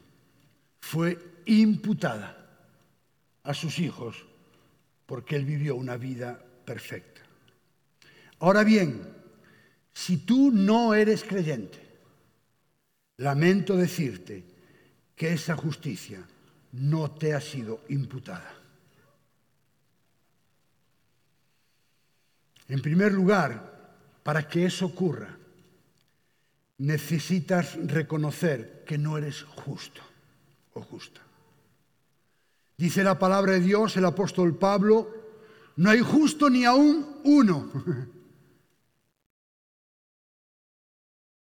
fue 0.82 1.42
imputada 1.46 2.38
a 3.44 3.54
sus 3.54 3.80
hijos 3.80 4.26
porque 5.06 5.36
Él 5.36 5.46
vivió 5.46 5.76
una 5.76 5.98
vida 5.98 6.44
perfecta. 6.66 7.22
Ahora 8.40 8.64
bien, 8.64 9.02
si 9.94 10.18
tú 10.18 10.52
no 10.52 10.94
eres 10.94 11.24
creyente, 11.24 11.80
lamento 13.18 13.78
decirte 13.78 14.44
que 15.16 15.34
esa 15.34 15.56
justicia 15.56 16.28
no 16.74 17.12
te 17.12 17.34
ha 17.34 17.42
sido 17.42 17.82
imputada. 17.90 18.54
En 22.68 22.82
primer 22.82 23.12
lugar, 23.12 23.94
para 24.24 24.48
que 24.48 24.66
eso 24.66 24.88
ocurra, 24.88 25.38
necesitas 26.78 27.76
reconocer 27.88 28.84
que 28.86 28.98
no 28.98 29.18
eres 29.18 29.44
justo 29.44 30.02
o 30.74 30.82
justa. 30.82 31.22
Dice 32.78 33.04
la 33.04 33.18
palabra 33.20 33.54
de 33.54 33.60
Dios, 33.60 33.96
el 33.98 34.06
apóstol 34.06 34.58
Pablo, 34.58 35.08
no 35.76 35.90
hay 35.90 36.00
justo 36.00 36.50
ni 36.50 36.66
aún 36.66 37.22
uno. 37.24 37.72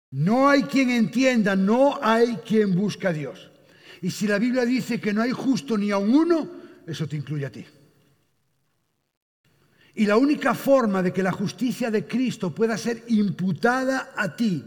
No 0.08 0.48
hay 0.48 0.62
quien 0.62 0.88
entienda, 0.88 1.56
no 1.56 1.98
hay 2.00 2.36
quien 2.36 2.74
busca 2.74 3.10
a 3.10 3.12
Dios. 3.12 3.50
Y 4.00 4.10
si 4.10 4.26
la 4.26 4.38
Biblia 4.38 4.64
dice 4.64 4.98
que 4.98 5.12
no 5.12 5.20
hay 5.20 5.32
justo 5.32 5.76
ni 5.76 5.90
a 5.90 5.98
uno, 5.98 6.48
eso 6.86 7.06
te 7.06 7.16
incluye 7.16 7.44
a 7.44 7.52
ti. 7.52 7.66
Y 9.96 10.06
la 10.06 10.16
única 10.16 10.54
forma 10.54 11.02
de 11.02 11.12
que 11.12 11.22
la 11.22 11.32
justicia 11.32 11.90
de 11.90 12.06
Cristo 12.06 12.54
pueda 12.54 12.78
ser 12.78 13.04
imputada 13.08 14.14
a 14.16 14.34
ti 14.34 14.64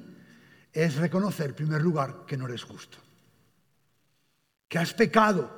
es 0.72 0.96
reconocer, 0.96 1.50
en 1.50 1.56
primer 1.56 1.82
lugar, 1.82 2.26
que 2.28 2.38
no 2.38 2.48
eres 2.48 2.64
justo. 2.64 2.98
Que 4.68 4.78
has 4.78 4.94
pecado, 4.94 5.50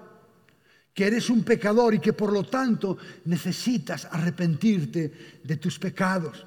que 0.93 1.05
eres 1.05 1.29
un 1.29 1.43
pecador 1.43 1.93
y 1.93 1.99
que 1.99 2.13
por 2.13 2.31
lo 2.31 2.43
tanto 2.43 2.97
necesitas 3.25 4.05
arrepentirte 4.05 5.41
de 5.43 5.57
tus 5.57 5.79
pecados. 5.79 6.45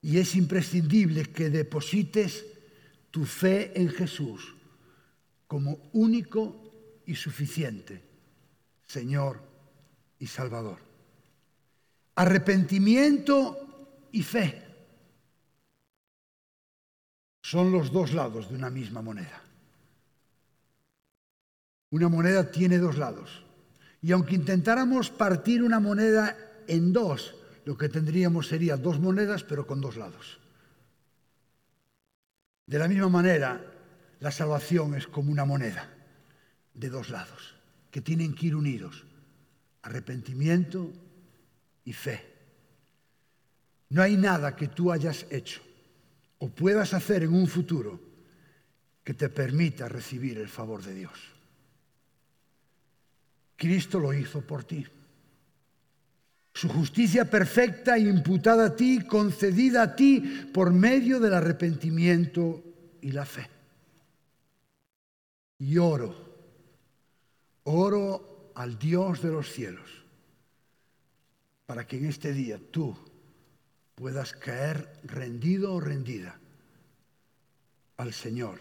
Y 0.00 0.18
es 0.18 0.34
imprescindible 0.36 1.26
que 1.26 1.50
deposites 1.50 2.44
tu 3.10 3.24
fe 3.24 3.72
en 3.74 3.88
Jesús 3.88 4.54
como 5.46 5.90
único 5.92 7.02
y 7.06 7.14
suficiente 7.14 8.02
Señor 8.86 9.40
y 10.18 10.26
Salvador. 10.26 10.78
Arrepentimiento 12.14 14.08
y 14.12 14.22
fe 14.22 14.65
son 17.46 17.70
los 17.70 17.92
dos 17.92 18.12
lados 18.12 18.48
de 18.48 18.56
una 18.56 18.70
misma 18.70 19.02
moneda. 19.02 19.40
Una 21.90 22.08
moneda 22.08 22.50
tiene 22.50 22.78
dos 22.78 22.98
lados. 22.98 23.44
Y 24.02 24.10
aunque 24.10 24.34
intentáramos 24.34 25.10
partir 25.10 25.62
una 25.62 25.78
moneda 25.78 26.36
en 26.66 26.92
dos, 26.92 27.36
lo 27.64 27.78
que 27.78 27.88
tendríamos 27.88 28.48
sería 28.48 28.76
dos 28.76 28.98
monedas 28.98 29.44
pero 29.44 29.64
con 29.64 29.80
dos 29.80 29.96
lados. 29.96 30.40
De 32.66 32.80
la 32.80 32.88
misma 32.88 33.10
manera, 33.10 33.64
la 34.18 34.32
salvación 34.32 34.96
es 34.96 35.06
como 35.06 35.30
una 35.30 35.44
moneda 35.44 35.88
de 36.74 36.88
dos 36.88 37.10
lados, 37.10 37.54
que 37.92 38.00
tienen 38.00 38.34
que 38.34 38.46
ir 38.46 38.56
unidos, 38.56 39.06
arrepentimiento 39.82 40.90
y 41.84 41.92
fe. 41.92 42.26
No 43.90 44.02
hay 44.02 44.16
nada 44.16 44.56
que 44.56 44.66
tú 44.66 44.90
hayas 44.90 45.26
hecho 45.30 45.65
o 46.38 46.48
puedas 46.48 46.94
hacer 46.94 47.22
en 47.22 47.34
un 47.34 47.46
futuro 47.46 48.00
que 49.02 49.14
te 49.14 49.28
permita 49.28 49.88
recibir 49.88 50.38
el 50.38 50.48
favor 50.48 50.82
de 50.82 50.94
Dios. 50.94 51.18
Cristo 53.56 53.98
lo 53.98 54.12
hizo 54.12 54.42
por 54.42 54.64
ti 54.64 54.86
su 56.56 56.70
justicia 56.70 57.28
perfecta 57.28 57.98
imputada 57.98 58.64
a 58.64 58.76
ti, 58.76 59.04
concedida 59.06 59.82
a 59.82 59.94
ti 59.94 60.20
por 60.54 60.72
medio 60.72 61.20
del 61.20 61.34
arrepentimiento 61.34 62.64
y 63.02 63.12
la 63.12 63.26
fe. 63.26 63.46
Y 65.58 65.76
oro, 65.76 66.14
oro 67.64 68.52
al 68.54 68.78
Dios 68.78 69.20
de 69.20 69.30
los 69.32 69.52
cielos, 69.52 69.90
para 71.66 71.86
que 71.86 71.98
en 71.98 72.06
este 72.06 72.32
día 72.32 72.58
tú 72.70 72.96
puedas 73.96 74.34
caer 74.34 75.00
rendido 75.04 75.74
o 75.74 75.80
rendida 75.80 76.38
al 77.96 78.12
Señor, 78.12 78.60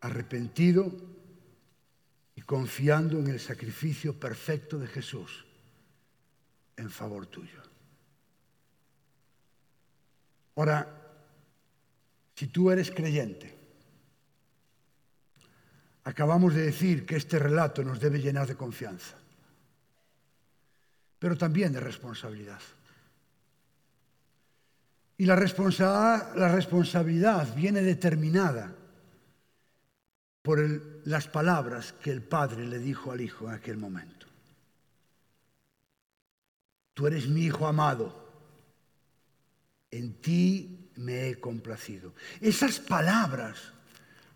arrepentido 0.00 0.92
y 2.34 2.42
confiando 2.42 3.20
en 3.20 3.28
el 3.28 3.38
sacrificio 3.38 4.18
perfecto 4.18 4.76
de 4.78 4.88
Jesús 4.88 5.46
en 6.76 6.90
favor 6.90 7.26
tuyo. 7.26 7.62
Ahora, 10.56 11.00
si 12.34 12.48
tú 12.48 12.72
eres 12.72 12.90
creyente, 12.90 13.56
acabamos 16.02 16.54
de 16.54 16.62
decir 16.62 17.06
que 17.06 17.16
este 17.16 17.38
relato 17.38 17.84
nos 17.84 18.00
debe 18.00 18.18
llenar 18.18 18.48
de 18.48 18.56
confianza, 18.56 19.16
pero 21.20 21.38
también 21.38 21.72
de 21.72 21.78
responsabilidad. 21.78 22.60
Y 25.16 25.26
la 25.26 25.36
responsabilidad, 25.36 26.34
la 26.34 26.48
responsabilidad 26.48 27.54
viene 27.54 27.82
determinada 27.82 28.74
por 30.42 30.60
las 31.06 31.28
palabras 31.28 31.94
que 32.02 32.10
el 32.10 32.22
Padre 32.22 32.66
le 32.66 32.78
dijo 32.78 33.12
al 33.12 33.20
Hijo 33.20 33.48
en 33.48 33.54
aquel 33.54 33.76
momento. 33.76 34.26
Tú 36.94 37.06
eres 37.06 37.28
mi 37.28 37.44
Hijo 37.44 37.66
amado, 37.66 38.24
en 39.90 40.14
ti 40.20 40.90
me 40.96 41.28
he 41.28 41.40
complacido. 41.40 42.14
Esas 42.40 42.80
palabras 42.80 43.72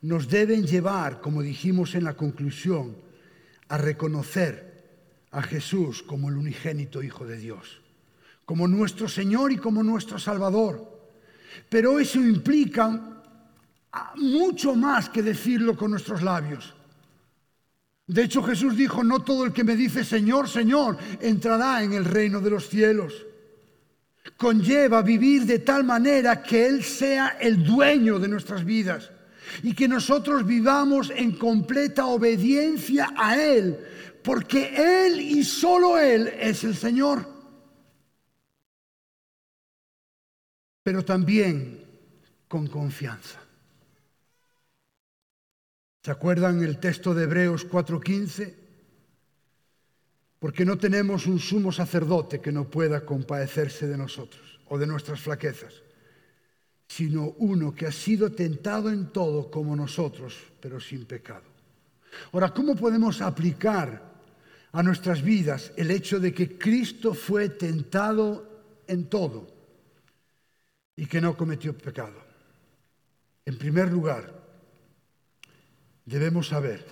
nos 0.03 0.29
deben 0.29 0.65
llevar, 0.65 1.21
como 1.21 1.43
dijimos 1.43 1.95
en 1.95 2.05
la 2.05 2.15
conclusión, 2.15 2.97
a 3.69 3.77
reconocer 3.77 4.69
a 5.33 5.43
Jesús 5.43 6.03
como 6.03 6.29
el 6.29 6.37
unigénito 6.37 7.03
Hijo 7.03 7.27
de 7.27 7.37
Dios 7.37 7.81
como 8.49 8.67
nuestro 8.67 9.07
Señor 9.11 9.53
y 9.53 9.59
como 9.59 9.83
nuestro 9.83 10.19
Salvador. 10.19 10.81
Pero 11.69 12.01
eso 12.01 12.19
implica 12.19 13.23
mucho 14.17 14.75
más 14.75 15.11
que 15.11 15.23
decirlo 15.23 15.77
con 15.77 15.91
nuestros 15.91 16.23
labios. 16.23 16.75
De 18.07 18.23
hecho, 18.23 18.43
Jesús 18.43 18.75
dijo, 18.75 19.05
no 19.05 19.21
todo 19.21 19.45
el 19.45 19.53
que 19.53 19.65
me 19.65 19.77
dice 19.77 20.03
Señor, 20.03 20.49
Señor, 20.49 20.97
entrará 21.21 21.83
en 21.83 21.93
el 21.93 22.07
reino 22.07 22.41
de 22.41 22.49
los 22.49 22.71
cielos. 22.71 23.13
Conlleva 24.39 25.03
vivir 25.03 25.45
de 25.45 25.59
tal 25.59 25.85
manera 25.85 26.43
que 26.43 26.69
Él 26.69 26.83
sea 26.83 27.37
el 27.39 27.63
dueño 27.63 28.19
de 28.19 28.29
nuestras 28.29 28.65
vidas 28.65 29.11
y 29.63 29.75
que 29.75 29.89
nosotros 29.89 30.47
vivamos 30.47 31.13
en 31.15 31.33
completa 31.33 32.07
obediencia 32.07 33.11
a 33.15 33.37
Él, 33.37 33.79
porque 34.23 35.07
Él 35.07 35.21
y 35.21 35.45
solo 35.45 35.99
Él 35.99 36.33
es 36.41 36.65
el 36.65 36.75
Señor. 36.75 37.38
Pero 40.89 41.05
también 41.05 41.85
con 42.49 42.67
confianza. 42.67 43.39
¿Se 46.03 46.11
acuerdan 46.11 46.65
el 46.65 46.81
texto 46.81 47.13
de 47.13 47.25
Hebreos 47.25 47.67
4:15? 47.69 48.55
Porque 50.39 50.65
no 50.65 50.79
tenemos 50.79 51.27
un 51.27 51.41
sumo 51.41 51.73
sacerdote 51.73 52.41
que 52.41 52.53
no 52.53 52.71
pueda 52.71 53.05
compadecerse 53.05 53.87
de 53.87 53.99
nosotros 53.99 54.61
o 54.65 54.79
de 54.79 54.87
nuestras 54.87 55.21
flaquezas, 55.21 55.75
sino 56.87 57.35
uno 57.37 57.75
que 57.75 57.85
ha 57.85 57.93
sido 57.93 58.33
tentado 58.33 58.89
en 58.89 59.13
todo 59.13 59.51
como 59.51 59.77
nosotros, 59.77 60.39
pero 60.59 60.81
sin 60.81 61.05
pecado. 61.05 61.45
Ahora, 62.33 62.49
¿cómo 62.55 62.75
podemos 62.75 63.21
aplicar 63.21 64.11
a 64.73 64.83
nuestras 64.83 65.21
vidas 65.21 65.71
el 65.77 65.91
hecho 65.91 66.19
de 66.19 66.33
que 66.33 66.57
Cristo 66.57 67.13
fue 67.13 67.51
tentado 67.51 68.49
en 68.87 69.11
todo? 69.11 69.58
Y 70.99 71.07
que 71.07 71.21
no 71.21 71.37
cometió 71.37 71.79
pecado. 71.79 72.19
En 73.47 73.57
primer 73.57 73.89
lugar, 73.89 74.35
debemos 76.05 76.49
saber 76.49 76.85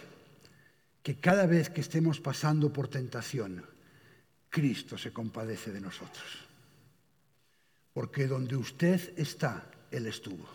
que 1.03 1.19
cada 1.19 1.45
vez 1.47 1.71
que 1.71 1.81
estemos 1.81 2.21
pasando 2.21 2.73
por 2.73 2.87
tentación, 2.87 3.67
Cristo 4.49 4.97
se 4.97 5.13
compadece 5.13 5.73
de 5.73 5.81
nosotros. 5.81 6.47
Porque 7.93 8.29
donde 8.29 8.55
usted 8.55 9.13
está, 9.19 9.67
Él 9.91 10.07
estuvo. 10.07 10.47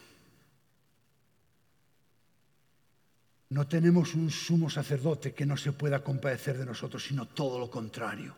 No 3.49 3.67
tenemos 3.67 4.15
un 4.15 4.31
sumo 4.31 4.69
sacerdote 4.69 5.33
que 5.33 5.45
no 5.45 5.57
se 5.57 5.73
pueda 5.73 6.01
compadecer 6.01 6.57
de 6.57 6.65
nosotros, 6.65 7.03
sino 7.03 7.27
todo 7.27 7.59
lo 7.59 7.69
contrario. 7.69 8.33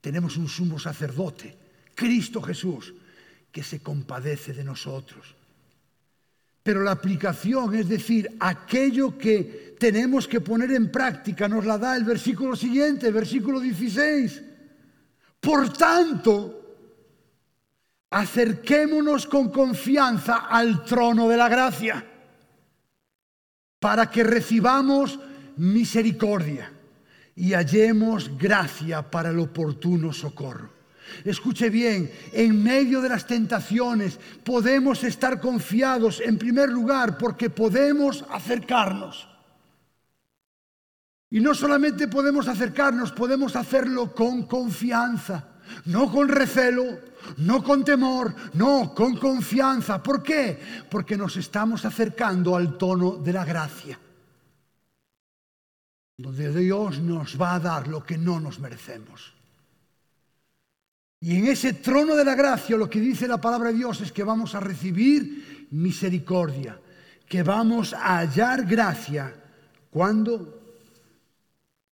Tenemos 0.00 0.38
un 0.38 0.48
sumo 0.48 0.78
sacerdote, 0.78 1.54
Cristo 1.94 2.40
Jesús, 2.40 2.94
que 3.56 3.62
se 3.62 3.80
compadece 3.80 4.52
de 4.52 4.62
nosotros. 4.62 5.34
Pero 6.62 6.82
la 6.82 6.90
aplicación, 6.90 7.74
es 7.74 7.88
decir, 7.88 8.36
aquello 8.38 9.16
que 9.16 9.74
tenemos 9.80 10.28
que 10.28 10.42
poner 10.42 10.72
en 10.72 10.92
práctica, 10.92 11.48
nos 11.48 11.64
la 11.64 11.78
da 11.78 11.96
el 11.96 12.04
versículo 12.04 12.54
siguiente, 12.54 13.10
versículo 13.10 13.58
16. 13.58 14.42
Por 15.40 15.72
tanto, 15.72 16.76
acerquémonos 18.10 19.24
con 19.24 19.48
confianza 19.48 20.48
al 20.50 20.84
trono 20.84 21.26
de 21.26 21.36
la 21.38 21.48
gracia, 21.48 22.04
para 23.80 24.10
que 24.10 24.22
recibamos 24.22 25.18
misericordia 25.56 26.70
y 27.34 27.54
hallemos 27.54 28.36
gracia 28.36 29.10
para 29.10 29.30
el 29.30 29.38
oportuno 29.38 30.12
socorro. 30.12 30.75
Escuche 31.24 31.70
bien, 31.70 32.10
en 32.32 32.62
medio 32.62 33.00
de 33.00 33.08
las 33.08 33.26
tentaciones 33.26 34.18
podemos 34.44 35.04
estar 35.04 35.40
confiados 35.40 36.20
en 36.20 36.38
primer 36.38 36.68
lugar 36.68 37.18
porque 37.18 37.50
podemos 37.50 38.24
acercarnos. 38.30 39.28
Y 41.30 41.40
no 41.40 41.54
solamente 41.54 42.08
podemos 42.08 42.48
acercarnos, 42.48 43.12
podemos 43.12 43.56
hacerlo 43.56 44.14
con 44.14 44.44
confianza, 44.44 45.48
no 45.86 46.10
con 46.10 46.28
recelo, 46.28 46.84
no 47.38 47.62
con 47.62 47.84
temor, 47.84 48.34
no, 48.54 48.94
con 48.94 49.16
confianza. 49.16 50.02
¿Por 50.02 50.22
qué? 50.22 50.58
Porque 50.88 51.16
nos 51.16 51.36
estamos 51.36 51.84
acercando 51.84 52.56
al 52.56 52.78
tono 52.78 53.16
de 53.16 53.32
la 53.32 53.44
gracia, 53.44 53.98
donde 56.16 56.52
Dios 56.54 57.00
nos 57.00 57.40
va 57.40 57.56
a 57.56 57.60
dar 57.60 57.88
lo 57.88 58.04
que 58.04 58.16
no 58.16 58.38
nos 58.38 58.60
merecemos. 58.60 59.35
Y 61.20 61.36
en 61.38 61.46
ese 61.46 61.72
trono 61.72 62.14
de 62.14 62.24
la 62.24 62.34
gracia 62.34 62.76
lo 62.76 62.90
que 62.90 63.00
dice 63.00 63.26
la 63.26 63.40
palabra 63.40 63.70
de 63.70 63.76
Dios 63.76 64.00
es 64.00 64.12
que 64.12 64.22
vamos 64.22 64.54
a 64.54 64.60
recibir 64.60 65.68
misericordia, 65.70 66.78
que 67.28 67.42
vamos 67.42 67.92
a 67.94 68.18
hallar 68.18 68.66
gracia 68.66 69.34
cuando 69.90 70.56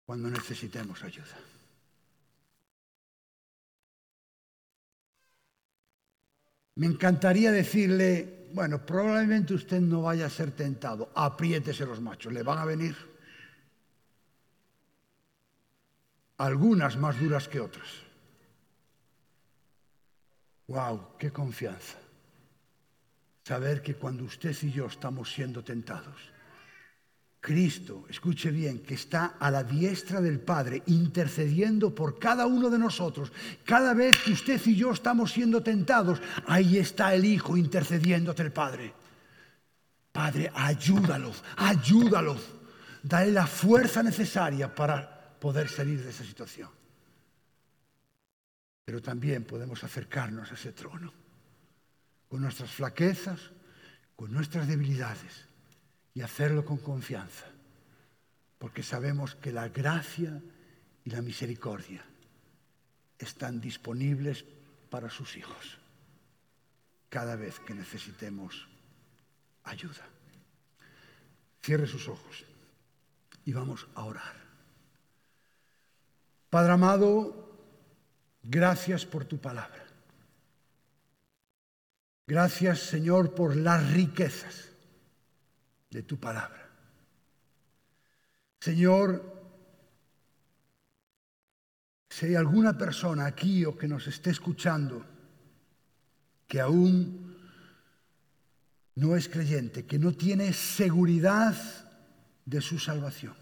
cuando 0.05 0.29
necesitemos 0.29 1.03
ayuda. 1.03 1.37
Me 6.77 6.87
encantaría 6.87 7.53
decirle, 7.53 8.49
bueno, 8.53 8.85
probablemente 8.85 9.55
usted 9.55 9.81
no 9.81 10.03
vaya 10.03 10.27
a 10.27 10.31
ser 10.31 10.51
tentado, 10.51 11.11
apriétese 11.15 11.87
los 11.87 12.01
machos, 12.01 12.33
le 12.33 12.43
van 12.43 12.59
a 12.59 12.65
venir 12.65 12.97
algunas 16.39 16.97
más 16.97 17.19
duras 17.19 17.49
que 17.49 17.61
otras. 17.61 18.04
¡Wow! 20.69 21.17
¡Qué 21.19 21.31
confianza! 21.31 21.99
Saber 23.45 23.83
que 23.83 23.95
cuando 23.95 24.25
usted 24.25 24.57
y 24.63 24.71
yo 24.71 24.87
estamos 24.87 25.31
siendo 25.31 25.63
tentados, 25.63 26.17
Cristo, 27.41 28.07
escuche 28.09 28.51
bien, 28.51 28.79
que 28.79 28.95
está 28.95 29.35
a 29.39 29.51
la 29.51 29.63
diestra 29.63 30.23
del 30.23 30.41
Padre 30.41 30.83
intercediendo 30.87 31.95
por 31.95 32.19
cada 32.19 32.47
uno 32.47 32.71
de 32.71 32.79
nosotros. 32.79 33.31
Cada 33.67 33.93
vez 33.93 34.17
que 34.25 34.33
usted 34.33 34.59
y 34.65 34.77
yo 34.77 34.93
estamos 34.93 35.33
siendo 35.33 35.63
tentados, 35.63 36.23
ahí 36.47 36.79
está 36.79 37.15
el 37.15 37.27
Hijo 37.27 37.59
intercediéndote 37.59 38.43
el 38.43 38.53
Padre. 38.53 38.95
Padre, 40.11 40.51
ayúdalo, 40.55 41.33
ayúdalo. 41.57 42.37
Dale 43.03 43.31
la 43.31 43.47
fuerza 43.47 44.03
necesaria 44.03 44.75
para 44.75 45.37
poder 45.39 45.69
salir 45.69 46.03
de 46.03 46.09
esa 46.09 46.25
situación 46.25 46.84
pero 48.85 49.01
también 49.01 49.45
podemos 49.45 49.83
acercarnos 49.85 50.51
a 50.51 50.55
ese 50.55 50.73
trono 50.73 51.13
con 52.29 52.43
nuestras 52.43 52.71
flaquezas, 52.71 53.53
con 54.17 54.33
nuestras 54.33 54.69
debilidades 54.69 55.47
y 56.15 56.21
hacerlo 56.21 56.65
con 56.65 56.79
confianza, 56.79 57.47
porque 58.59 58.83
sabemos 58.83 59.35
que 59.37 59.53
la 59.53 59.69
gracia 59.69 60.43
y 61.05 61.11
la 61.11 61.23
misericordia 61.23 62.05
están 63.19 63.61
disponibles 63.61 64.45
para 64.91 65.11
sus 65.11 65.37
hijos 65.37 65.79
cada 67.09 67.37
vez 67.37 67.61
que 67.61 67.75
necesitemos 67.75 68.67
ayuda. 69.63 70.05
Cierre 71.63 71.87
sus 71.87 72.09
ojos 72.09 72.45
y 73.45 73.53
vamos 73.53 73.87
a 73.95 74.05
orar. 74.05 74.35
Padre 76.51 76.73
amado, 76.73 77.54
Gracias 78.45 79.07
por 79.07 79.25
tu 79.25 79.39
palabra. 79.39 79.83
Gracias, 82.27 82.81
Señor, 82.81 83.35
por 83.35 83.57
las 83.57 83.93
riquezas 83.93 84.69
de 85.91 86.03
tu 86.03 86.19
palabra. 86.19 86.69
Señor, 88.61 89.35
si 92.09 92.27
hay 92.27 92.35
alguna 92.35 92.77
persona 92.77 93.27
aquí 93.27 93.65
o 93.65 93.77
que 93.77 93.89
nos 93.89 94.07
esté 94.07 94.31
escuchando 94.31 95.05
que 96.47 96.61
aún 96.61 97.37
no 98.97 99.17
es 99.17 99.29
creyente, 99.29 99.87
que 99.87 99.99
no 99.99 100.13
tiene 100.13 100.53
seguridad 100.53 101.57
de 102.45 102.61
su 102.61 102.79
salvación, 102.79 103.35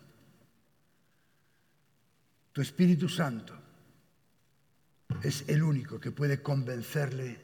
tu 2.53 2.62
Espíritu 2.62 3.09
Santo 3.09 3.62
es 5.23 5.49
el 5.49 5.62
único 5.62 6.01
que 6.01 6.11
puede 6.11 6.43
convencerle 6.43 7.39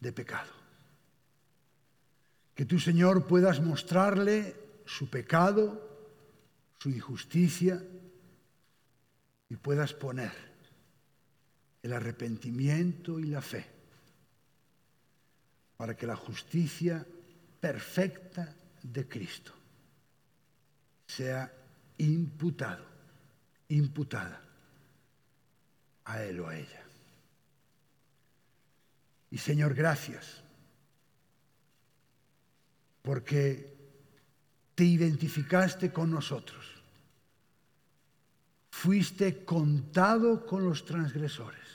de 0.00 0.12
pecado. 0.12 0.52
Que 2.54 2.64
tu 2.64 2.78
Señor 2.78 3.26
puedas 3.26 3.60
mostrarle 3.60 4.54
su 4.84 5.08
pecado, 5.08 5.80
su 6.78 6.90
injusticia 6.90 7.82
y 9.48 9.56
puedas 9.56 9.94
poner 9.94 10.32
el 11.82 11.92
arrepentimiento 11.92 13.18
y 13.18 13.24
la 13.24 13.42
fe 13.42 13.66
para 15.76 15.96
que 15.96 16.06
la 16.06 16.16
justicia 16.16 17.04
perfecta 17.60 18.54
de 18.82 19.08
Cristo 19.08 19.52
sea 21.06 21.52
imputado, 21.98 22.84
imputada 23.68 24.42
a 26.04 26.22
él 26.22 26.40
o 26.40 26.48
a 26.48 26.56
ella. 26.56 26.83
Y 29.34 29.38
Señor, 29.38 29.74
gracias, 29.74 30.44
porque 33.02 33.76
te 34.76 34.84
identificaste 34.84 35.92
con 35.92 36.12
nosotros. 36.12 36.64
Fuiste 38.70 39.44
contado 39.44 40.46
con 40.46 40.62
los 40.62 40.84
transgresores, 40.84 41.66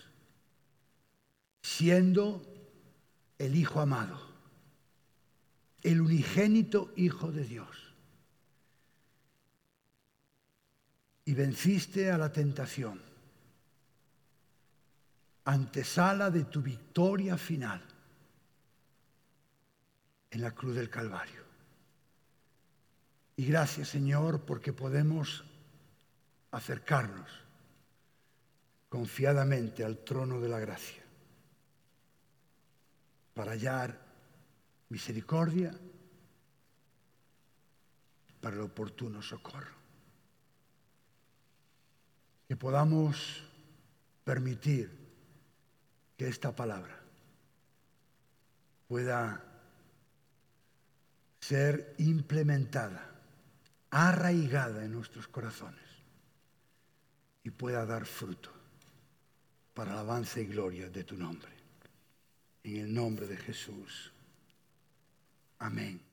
siendo 1.61 2.41
el 3.37 3.53
Hijo 3.57 3.81
amado, 3.81 4.21
el 5.81 5.99
unigénito 5.99 6.93
Hijo 6.95 7.29
de 7.33 7.43
Dios. 7.43 7.93
Y 11.25 11.33
venciste 11.33 12.09
a 12.09 12.17
la 12.17 12.31
tentación 12.31 13.08
antesala 15.51 16.29
de 16.29 16.43
tu 16.45 16.61
victoria 16.61 17.35
final 17.35 17.81
en 20.29 20.41
la 20.41 20.51
cruz 20.51 20.75
del 20.75 20.91
Calvario. 20.91 21.43
Y 23.35 23.45
gracias 23.45 23.89
Señor 23.89 24.45
porque 24.45 24.73
podemos 24.73 25.43
acercarnos 26.51 27.31
confiadamente 28.89 29.83
al 29.83 29.97
trono 30.03 30.39
de 30.39 30.49
la 30.49 30.59
gracia 30.59 31.03
para 33.33 33.53
hallar 33.53 33.99
misericordia 34.89 35.73
para 38.39 38.55
el 38.55 38.61
oportuno 38.61 39.21
socorro. 39.23 39.79
Que 42.47 42.55
podamos 42.55 43.43
permitir 44.23 44.98
que 46.19 46.27
esta 46.27 46.53
palabra 46.53 46.99
pueda 48.89 49.41
ser 51.39 51.95
implementada, 51.99 53.09
arraigada 53.89 54.83
en 54.83 54.91
nuestros 54.91 55.29
corazones 55.29 55.79
y 57.41 57.51
pueda 57.51 57.85
dar 57.85 58.05
fruto 58.05 58.51
para 59.73 59.93
la 59.93 60.01
alabanza 60.01 60.41
y 60.41 60.47
gloria 60.47 60.89
de 60.89 61.05
tu 61.05 61.15
nombre. 61.15 61.53
En 62.65 62.75
el 62.75 62.93
nombre 62.93 63.25
de 63.25 63.37
Jesús. 63.37 64.11
Amén. 65.59 66.08